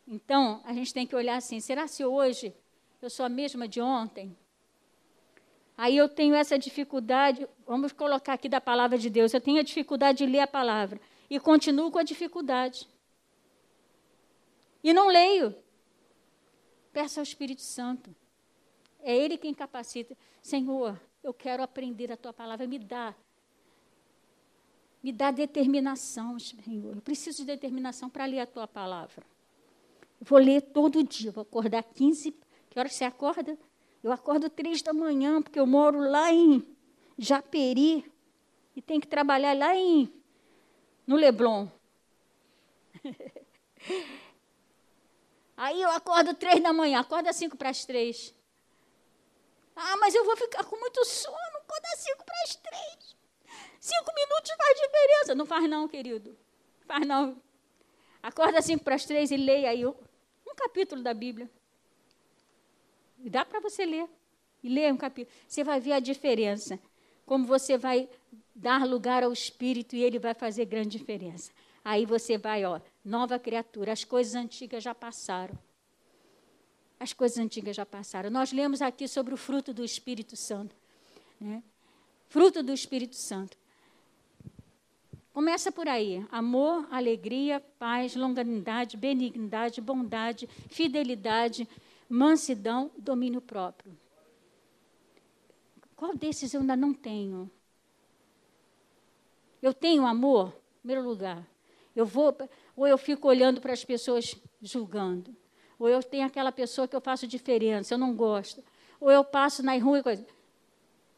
Então, 0.07 0.61
a 0.65 0.73
gente 0.73 0.93
tem 0.93 1.07
que 1.07 1.15
olhar 1.15 1.37
assim: 1.37 1.59
será 1.59 1.87
se 1.87 2.03
hoje 2.03 2.53
eu 3.01 3.09
sou 3.09 3.25
a 3.25 3.29
mesma 3.29 3.67
de 3.67 3.81
ontem? 3.81 4.35
Aí 5.75 5.97
eu 5.97 6.07
tenho 6.07 6.35
essa 6.35 6.57
dificuldade, 6.59 7.47
vamos 7.65 7.91
colocar 7.91 8.33
aqui 8.33 8.47
da 8.47 8.61
palavra 8.61 8.97
de 8.97 9.09
Deus, 9.09 9.33
eu 9.33 9.41
tenho 9.41 9.59
a 9.59 9.63
dificuldade 9.63 10.19
de 10.19 10.25
ler 10.27 10.41
a 10.41 10.47
palavra 10.47 11.01
e 11.29 11.39
continuo 11.39 11.89
com 11.89 11.97
a 11.97 12.03
dificuldade. 12.03 12.87
E 14.83 14.93
não 14.93 15.07
leio. 15.07 15.55
Peça 16.91 17.19
ao 17.19 17.23
Espírito 17.23 17.61
Santo. 17.61 18.15
É 19.03 19.15
Ele 19.15 19.37
quem 19.37 19.53
capacita. 19.53 20.17
Senhor, 20.41 20.99
eu 21.21 21.33
quero 21.33 21.61
aprender 21.61 22.11
a 22.11 22.17
tua 22.17 22.31
palavra, 22.31 22.65
me 22.65 22.79
dá. 22.79 23.13
Me 25.03 25.11
dá 25.11 25.29
determinação, 25.29 26.39
Senhor. 26.39 26.95
Eu 26.95 27.01
preciso 27.01 27.39
de 27.39 27.45
determinação 27.45 28.09
para 28.09 28.25
ler 28.25 28.39
a 28.39 28.45
tua 28.45 28.65
palavra. 28.65 29.25
Eu 30.19 30.25
vou 30.25 30.39
ler 30.39 30.61
todo 30.61 31.03
dia, 31.03 31.31
vou 31.31 31.41
acordar 31.41 31.83
15. 31.83 32.33
Que 32.69 32.79
hora 32.79 32.87
você 32.87 33.03
acorda? 33.03 33.57
Eu 34.01 34.13
acordo 34.13 34.49
três 34.49 34.81
da 34.81 34.93
manhã, 34.93 35.41
porque 35.41 35.59
eu 35.59 35.67
moro 35.67 35.99
lá 35.99 36.31
em 36.31 36.65
Japeri 37.17 38.09
e 38.73 38.81
tenho 38.81 39.01
que 39.01 39.07
trabalhar 39.07 39.55
lá 39.57 39.75
em 39.75 40.11
no 41.05 41.17
Leblon. 41.17 41.67
Aí 45.57 45.81
eu 45.81 45.89
acordo 45.91 46.33
três 46.33 46.63
da 46.63 46.71
manhã, 46.71 47.01
acorda 47.01 47.33
cinco 47.33 47.57
para 47.57 47.69
as 47.69 47.85
três. 47.85 48.33
Ah, 49.75 49.97
mas 49.97 50.13
eu 50.13 50.23
vou 50.25 50.37
ficar 50.37 50.63
com 50.63 50.79
muito 50.79 51.03
sono, 51.05 51.37
acorda 51.57 51.87
cinco 51.97 52.23
para 52.23 52.41
as 52.43 52.55
três. 52.55 53.15
Cinco 53.79 54.13
minutos 54.15 54.51
faz 54.57 54.79
diferença. 54.79 55.35
Não 55.35 55.45
faz 55.45 55.69
não, 55.69 55.87
querido. 55.87 56.37
Faz 56.85 57.05
não. 57.05 57.41
Acorda 58.21 58.61
cinco 58.61 58.83
para 58.83 58.95
as 58.95 59.05
três 59.05 59.31
e 59.31 59.37
leia 59.37 59.69
aí 59.69 59.85
um 59.85 59.93
capítulo 60.55 61.01
da 61.01 61.13
Bíblia. 61.13 61.49
E 63.19 63.29
dá 63.29 63.43
para 63.43 63.59
você 63.59 63.85
ler. 63.85 64.07
E 64.63 64.69
ler 64.69 64.93
um 64.93 64.97
capítulo. 64.97 65.35
Você 65.47 65.63
vai 65.63 65.79
ver 65.79 65.93
a 65.93 65.99
diferença. 65.99 66.79
Como 67.25 67.45
você 67.45 67.77
vai 67.77 68.09
dar 68.55 68.85
lugar 68.85 69.23
ao 69.23 69.33
Espírito 69.33 69.95
e 69.95 70.03
ele 70.03 70.19
vai 70.19 70.33
fazer 70.33 70.65
grande 70.65 70.97
diferença. 70.97 71.51
Aí 71.83 72.05
você 72.05 72.37
vai, 72.37 72.63
ó, 72.63 72.79
nova 73.03 73.37
criatura. 73.37 73.91
As 73.91 74.05
coisas 74.05 74.35
antigas 74.35 74.83
já 74.83 74.95
passaram. 74.95 75.57
As 77.03 77.11
coisas 77.11 77.37
antigas 77.37 77.75
já 77.75 77.85
passaram. 77.85 78.29
Nós 78.29 78.53
lemos 78.53 78.81
aqui 78.81 79.09
sobre 79.09 79.33
o 79.33 79.37
fruto 79.37 79.73
do 79.73 79.83
Espírito 79.83 80.37
Santo. 80.37 80.73
Né? 81.37 81.61
Fruto 82.29 82.63
do 82.63 82.71
Espírito 82.71 83.17
Santo. 83.17 83.57
Começa 85.33 85.69
por 85.69 85.85
aí: 85.85 86.25
amor, 86.31 86.87
alegria, 86.89 87.59
paz, 87.77 88.15
longanimidade, 88.15 88.95
benignidade, 88.95 89.81
bondade, 89.81 90.47
fidelidade, 90.69 91.67
mansidão, 92.07 92.89
domínio 92.97 93.41
próprio. 93.41 93.91
Qual 95.97 96.15
desses 96.15 96.53
eu 96.53 96.61
ainda 96.61 96.77
não 96.77 96.93
tenho? 96.93 97.51
Eu 99.61 99.73
tenho 99.73 100.05
amor, 100.05 100.53
em 100.77 100.87
primeiro 100.87 101.05
lugar. 101.05 101.45
Eu 101.93 102.05
vou, 102.05 102.33
ou 102.77 102.87
eu 102.87 102.97
fico 102.97 103.27
olhando 103.27 103.59
para 103.59 103.73
as 103.73 103.83
pessoas 103.83 104.37
julgando. 104.61 105.42
Ou 105.83 105.89
eu 105.89 106.01
tenho 106.01 106.25
aquela 106.25 106.49
pessoa 106.49 106.87
que 106.87 106.95
eu 106.95 107.01
faço 107.01 107.27
diferença, 107.27 107.93
eu 107.93 107.97
não 107.97 108.15
gosto. 108.15 108.63
Ou 109.01 109.11
eu 109.11 109.21
passo 109.21 109.61
na 109.61 109.77
rua 109.77 109.99
e 109.99 110.03
coisa. 110.03 110.25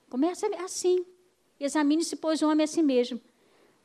Começa 0.09 0.47
assim. 0.55 1.05
Examine-se, 1.59 2.15
pois, 2.15 2.41
o 2.41 2.49
homem 2.49 2.63
a 2.63 2.67
si 2.67 2.81
mesmo. 2.81 3.21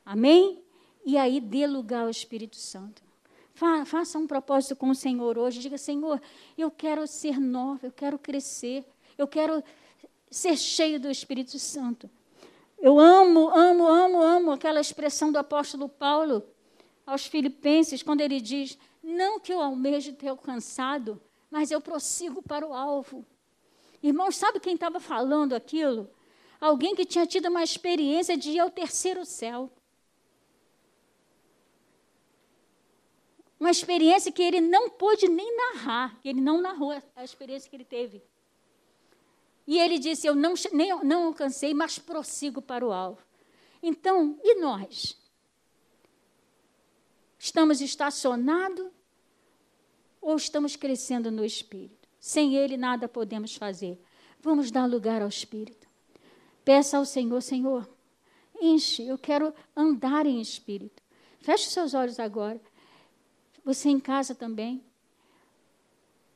Amém? 0.07 0.59
E 1.05 1.19
aí 1.19 1.39
dê 1.39 1.67
lugar 1.67 2.05
ao 2.05 2.09
Espírito 2.09 2.57
Santo. 2.57 3.03
Fa 3.53 3.85
faça 3.85 4.19
um 4.19 4.27
propósito 4.27 4.75
com 4.75 4.89
o 4.89 4.95
Senhor 4.95 5.37
hoje. 5.37 5.61
Diga, 5.61 5.77
Senhor, 5.77 6.19
eu 6.57 6.71
quero 6.71 7.07
ser 7.07 7.39
nova, 7.39 7.87
eu 7.87 7.93
quero 7.93 8.19
crescer, 8.19 8.83
eu 9.19 9.29
quero 9.29 9.63
ser 10.31 10.57
cheio 10.57 10.99
do 10.99 11.11
Espírito 11.11 11.59
Santo. 11.59 12.09
Eu 12.81 12.99
amo, 12.99 13.51
amo, 13.51 13.87
amo, 13.87 14.23
amo 14.23 14.51
aquela 14.53 14.81
expressão 14.81 15.31
do 15.31 15.37
apóstolo 15.37 15.91
Paulo 15.91 16.43
aos 17.07 17.27
Filipenses, 17.27 18.03
quando 18.03 18.23
ele 18.23 18.41
diz: 18.41 18.79
Não 19.03 19.41
que 19.41 19.53
eu 19.53 19.61
almeje 19.61 20.13
ter 20.13 20.29
alcançado, 20.29 21.21
mas 21.51 21.71
eu 21.71 21.81
prossigo 21.81 22.43
para 22.43 22.67
o 22.67 22.75
alvo. 22.75 23.25
Irmãos, 24.03 24.37
sabe 24.37 24.61
quem 24.61 24.75
estava 24.75 25.01
falando 25.01 25.55
aquilo? 25.55 26.11
Alguém 26.61 26.95
que 26.95 27.05
tinha 27.05 27.27
tido 27.27 27.49
uma 27.49 27.63
experiência 27.63 28.37
de 28.37 28.51
ir 28.51 28.59
ao 28.59 28.71
terceiro 28.71 29.25
céu. 29.25 29.71
Uma 33.59 33.71
experiência 33.71 34.33
que 34.33 34.43
ele 34.43 34.61
não 34.61 34.89
pôde 34.89 35.29
nem 35.29 35.55
narrar, 35.55 36.19
que 36.21 36.29
ele 36.29 36.41
não 36.41 36.61
narrou 36.61 36.93
a 37.15 37.25
experiência 37.25 37.69
que 37.69 37.77
ele 37.77 37.85
teve. 37.85 38.23
E 39.67 39.79
ele 39.79 39.99
disse: 39.99 40.27
Eu 40.27 40.35
não, 40.35 40.55
nem, 40.73 41.05
não 41.05 41.27
alcancei, 41.27 41.75
mas 41.75 41.99
prossigo 41.99 42.63
para 42.63 42.87
o 42.87 42.93
alvo. 42.93 43.23
Então, 43.83 44.39
e 44.43 44.55
nós? 44.61 45.20
Estamos 47.43 47.81
estacionados 47.81 48.89
ou 50.21 50.37
estamos 50.37 50.77
crescendo 50.77 51.31
no 51.31 51.43
Espírito? 51.43 52.07
Sem 52.21 52.55
Ele 52.55 52.77
nada 52.77 53.09
podemos 53.09 53.57
fazer. 53.57 53.99
Vamos 54.43 54.71
dar 54.71 54.85
lugar 54.85 55.23
ao 55.23 55.29
Espírito. 55.29 55.89
Peça 56.63 56.99
ao 56.99 57.07
Senhor, 57.07 57.41
Senhor, 57.41 57.89
enche, 58.61 59.07
eu 59.07 59.17
quero 59.17 59.55
andar 59.75 60.27
em 60.27 60.39
Espírito. 60.39 61.03
Feche 61.41 61.67
os 61.67 61.73
seus 61.73 61.95
olhos 61.95 62.21
agora. 62.21 62.61
Você 63.65 63.89
em 63.89 63.99
casa 63.99 64.35
também. 64.35 64.85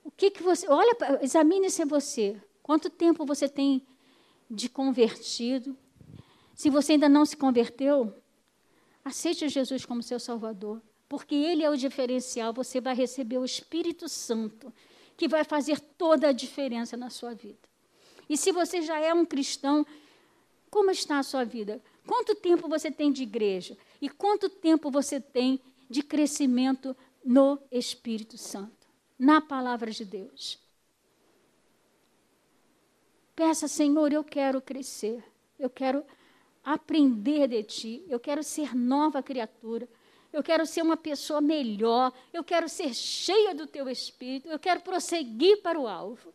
O 0.02 0.10
que, 0.10 0.30
que 0.30 0.42
você. 0.42 0.66
Olha, 0.68 0.96
examine-se 1.20 1.84
você. 1.84 2.40
Quanto 2.62 2.88
tempo 2.88 3.26
você 3.26 3.46
tem 3.46 3.86
de 4.50 4.70
convertido? 4.70 5.76
Se 6.54 6.70
você 6.70 6.92
ainda 6.92 7.10
não 7.10 7.26
se 7.26 7.36
converteu, 7.36 8.16
aceite 9.04 9.46
Jesus 9.50 9.84
como 9.84 10.02
seu 10.02 10.18
Salvador 10.18 10.80
porque 11.14 11.36
Ele 11.36 11.62
é 11.62 11.70
o 11.70 11.76
diferencial, 11.76 12.52
você 12.52 12.80
vai 12.80 12.92
receber 12.92 13.38
o 13.38 13.44
Espírito 13.44 14.08
Santo, 14.08 14.74
que 15.16 15.28
vai 15.28 15.44
fazer 15.44 15.78
toda 15.78 16.30
a 16.30 16.32
diferença 16.32 16.96
na 16.96 17.08
sua 17.08 17.32
vida. 17.32 17.68
E 18.28 18.36
se 18.36 18.50
você 18.50 18.82
já 18.82 18.98
é 18.98 19.14
um 19.14 19.24
cristão, 19.24 19.86
como 20.68 20.90
está 20.90 21.20
a 21.20 21.22
sua 21.22 21.44
vida? 21.44 21.80
Quanto 22.04 22.34
tempo 22.34 22.68
você 22.68 22.90
tem 22.90 23.12
de 23.12 23.22
igreja? 23.22 23.78
E 24.02 24.08
quanto 24.08 24.48
tempo 24.48 24.90
você 24.90 25.20
tem 25.20 25.60
de 25.88 26.02
crescimento 26.02 26.96
no 27.24 27.60
Espírito 27.70 28.36
Santo, 28.36 28.88
na 29.16 29.40
palavra 29.40 29.92
de 29.92 30.04
Deus? 30.04 30.58
Peça, 33.36 33.68
Senhor, 33.68 34.12
eu 34.12 34.24
quero 34.24 34.60
crescer, 34.60 35.22
eu 35.60 35.70
quero 35.70 36.04
aprender 36.64 37.46
de 37.46 37.62
Ti, 37.62 38.04
eu 38.08 38.18
quero 38.18 38.42
ser 38.42 38.74
nova 38.74 39.22
criatura 39.22 39.88
eu 40.34 40.42
quero 40.42 40.66
ser 40.66 40.82
uma 40.82 40.96
pessoa 40.96 41.40
melhor, 41.40 42.12
eu 42.32 42.42
quero 42.42 42.68
ser 42.68 42.92
cheia 42.92 43.54
do 43.54 43.68
teu 43.68 43.88
espírito, 43.88 44.48
eu 44.48 44.58
quero 44.58 44.80
prosseguir 44.80 45.62
para 45.62 45.78
o 45.78 45.86
alvo. 45.86 46.34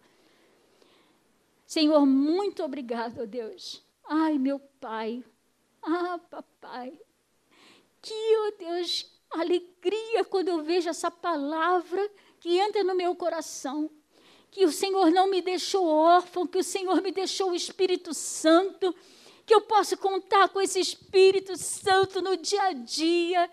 Senhor, 1.67 2.05
muito 2.05 2.63
obrigado, 2.63 3.27
Deus. 3.27 3.83
Ai, 4.07 4.37
meu 4.37 4.57
Pai. 4.79 5.21
Ah, 5.81 6.17
papai. 6.29 6.97
Que, 8.01 8.13
oh 8.13 8.51
Deus, 8.57 9.11
alegria 9.29 10.23
quando 10.23 10.47
eu 10.47 10.63
vejo 10.63 10.87
essa 10.87 11.11
palavra 11.11 12.09
que 12.39 12.57
entra 12.57 12.85
no 12.85 12.95
meu 12.95 13.13
coração. 13.15 13.91
Que 14.49 14.63
o 14.63 14.71
Senhor 14.71 15.11
não 15.11 15.29
me 15.29 15.41
deixou 15.41 15.85
órfão, 15.85 16.47
que 16.47 16.57
o 16.57 16.63
Senhor 16.63 17.01
me 17.01 17.11
deixou 17.11 17.51
o 17.51 17.55
Espírito 17.55 18.13
Santo, 18.13 18.95
que 19.45 19.53
eu 19.53 19.59
posso 19.59 19.97
contar 19.97 20.47
com 20.47 20.61
esse 20.61 20.79
Espírito 20.79 21.57
Santo 21.57 22.21
no 22.21 22.37
dia 22.37 22.63
a 22.63 22.73
dia 22.73 23.51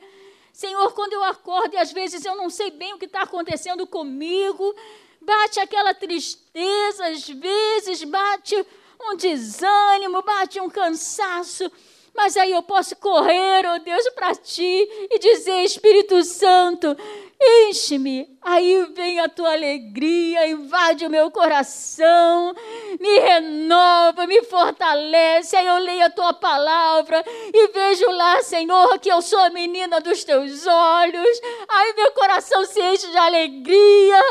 Senhor, 0.57 0.91
quando 0.95 1.13
eu 1.13 1.23
acordo 1.23 1.75
e 1.75 1.77
às 1.77 1.93
vezes 1.93 2.25
eu 2.25 2.35
não 2.35 2.49
sei 2.49 2.71
bem 2.71 2.95
o 2.95 2.99
que 2.99 3.05
está 3.05 3.21
acontecendo 3.21 3.87
comigo, 3.87 4.75
bate 5.21 5.61
aquela 5.61 5.93
tristeza, 5.93 7.09
às 7.09 7.29
vezes 7.29 8.03
bate 8.05 8.67
um 8.99 9.15
desânimo, 9.17 10.23
bate 10.23 10.59
um 10.59 10.71
cansaço, 10.71 11.71
mas 12.17 12.37
aí 12.37 12.53
eu 12.53 12.63
posso 12.63 12.97
correr, 12.97 13.67
oh 13.67 13.79
Deus, 13.79 14.09
para 14.11 14.35
ti 14.35 14.89
e 15.11 15.19
dizer: 15.19 15.63
Espírito 15.63 16.23
Santo, 16.25 16.97
Enche-me, 17.39 18.27
aí 18.41 18.87
vem 18.95 19.21
a 19.21 19.29
tua 19.29 19.53
alegria, 19.53 20.49
invade 20.49 21.05
o 21.05 21.11
meu 21.11 21.31
coração, 21.31 22.55
me 22.99 23.19
renova, 23.19 24.27
me 24.27 24.43
fortalece. 24.43 25.55
Aí 25.55 25.67
eu 25.67 25.77
leio 25.77 26.07
a 26.07 26.11
tua 26.11 26.33
palavra 26.33 27.23
e 27.53 27.69
vejo 27.69 28.11
lá, 28.11 28.43
Senhor, 28.43 28.99
que 28.99 29.11
eu 29.11 29.21
sou 29.21 29.39
a 29.39 29.51
menina 29.51 30.01
dos 30.01 30.25
teus 30.25 30.67
olhos. 30.67 31.41
Aí 31.69 31.93
meu 31.95 32.11
coração 32.13 32.65
se 32.65 32.81
enche 32.81 33.07
de 33.11 33.19
alegria. 33.19 34.23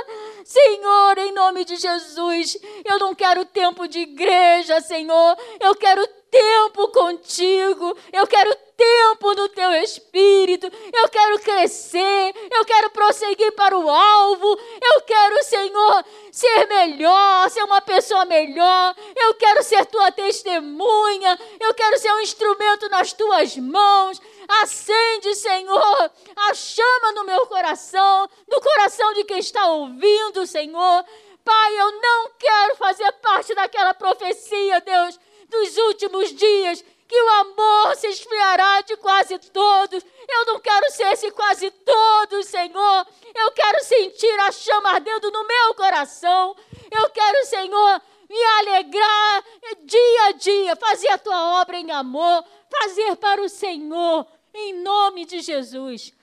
Senhor, 0.45 1.17
em 1.17 1.31
nome 1.31 1.65
de 1.65 1.75
Jesus, 1.75 2.55
eu 2.87 2.99
não 2.99 3.15
quero 3.15 3.43
tempo 3.45 3.87
de 3.87 4.01
igreja, 4.01 4.79
Senhor, 4.79 5.35
eu 5.59 5.73
quero 5.73 6.07
tempo 6.29 6.87
contigo, 6.89 7.97
eu 8.13 8.27
quero 8.27 8.55
tempo 8.77 9.33
no 9.33 9.49
teu 9.49 9.71
espírito, 9.71 10.67
eu 10.93 11.09
quero 11.09 11.39
crescer, 11.39 12.33
eu 12.51 12.63
quero 12.63 12.91
prosseguir 12.91 13.53
para 13.53 13.75
o 13.75 13.89
alvo, 13.89 14.59
eu 14.83 15.01
quero, 15.01 15.43
Senhor, 15.45 16.05
ser 16.31 16.67
melhor, 16.67 17.49
ser 17.49 17.63
uma 17.63 17.81
pessoa 17.81 18.23
melhor, 18.25 18.95
eu 19.15 19.33
quero 19.33 19.63
ser 19.63 19.83
tua 19.87 20.11
testemunha, 20.11 21.39
eu 21.59 21.73
quero 21.73 21.97
ser 21.97 22.11
um 22.11 22.19
instrumento 22.19 22.87
nas 22.89 23.13
tuas 23.13 23.57
mãos. 23.57 24.21
Acende, 24.61 25.35
Senhor, 25.35 26.11
a 26.35 26.53
chama 26.53 27.11
no 27.13 27.23
meu 27.23 27.45
coração, 27.47 28.29
no 28.47 28.61
coração 28.61 29.13
de 29.13 29.23
quem 29.23 29.39
está 29.39 29.65
ouvindo, 29.67 30.45
Senhor 30.45 31.05
Pai, 31.45 31.79
eu 31.79 32.01
não 32.01 32.31
quero 32.39 32.75
fazer 32.75 33.11
parte 33.21 33.53
daquela 33.53 33.93
profecia, 33.93 34.81
Deus, 34.81 35.19
dos 35.47 35.77
últimos 35.77 36.33
dias, 36.33 36.83
que 37.07 37.21
o 37.21 37.29
amor 37.29 37.95
se 37.95 38.07
esfriará 38.07 38.81
de 38.81 38.97
quase 38.97 39.37
todos. 39.37 40.03
Eu 40.27 40.45
não 40.47 40.59
quero 40.59 40.91
ser 40.91 41.13
esse 41.13 41.29
quase 41.29 41.69
todos, 41.69 42.47
Senhor. 42.47 43.07
Eu 43.35 43.51
quero 43.51 43.83
sentir 43.83 44.39
a 44.39 44.51
chama 44.51 44.89
ardendo 44.89 45.29
no 45.29 45.45
meu 45.45 45.75
coração. 45.75 46.55
Eu 46.89 47.11
quero, 47.11 47.45
Senhor, 47.45 48.01
me 48.27 48.43
alegrar 48.59 49.43
dia 49.83 50.25
a 50.25 50.31
dia, 50.31 50.75
fazer 50.75 51.09
a 51.09 51.19
tua 51.19 51.61
obra 51.61 51.77
em 51.77 51.91
amor, 51.91 52.43
fazer 52.71 53.15
para 53.17 53.43
o 53.43 53.49
Senhor, 53.49 54.25
em 54.55 54.81
nome 54.81 55.25
de 55.25 55.41
Jesus. 55.41 56.13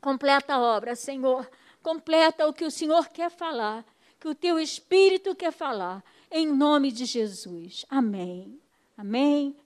Completa 0.00 0.54
a 0.54 0.60
obra, 0.60 0.94
Senhor. 0.94 1.48
Completa 1.82 2.46
o 2.46 2.52
que 2.52 2.64
o 2.64 2.70
Senhor 2.70 3.08
quer 3.08 3.30
falar, 3.30 3.84
que 4.20 4.28
o 4.28 4.34
teu 4.34 4.58
Espírito 4.58 5.34
quer 5.34 5.52
falar, 5.52 6.02
em 6.30 6.46
nome 6.46 6.92
de 6.92 7.04
Jesus. 7.04 7.84
Amém. 7.88 8.60
Amém. 8.96 9.56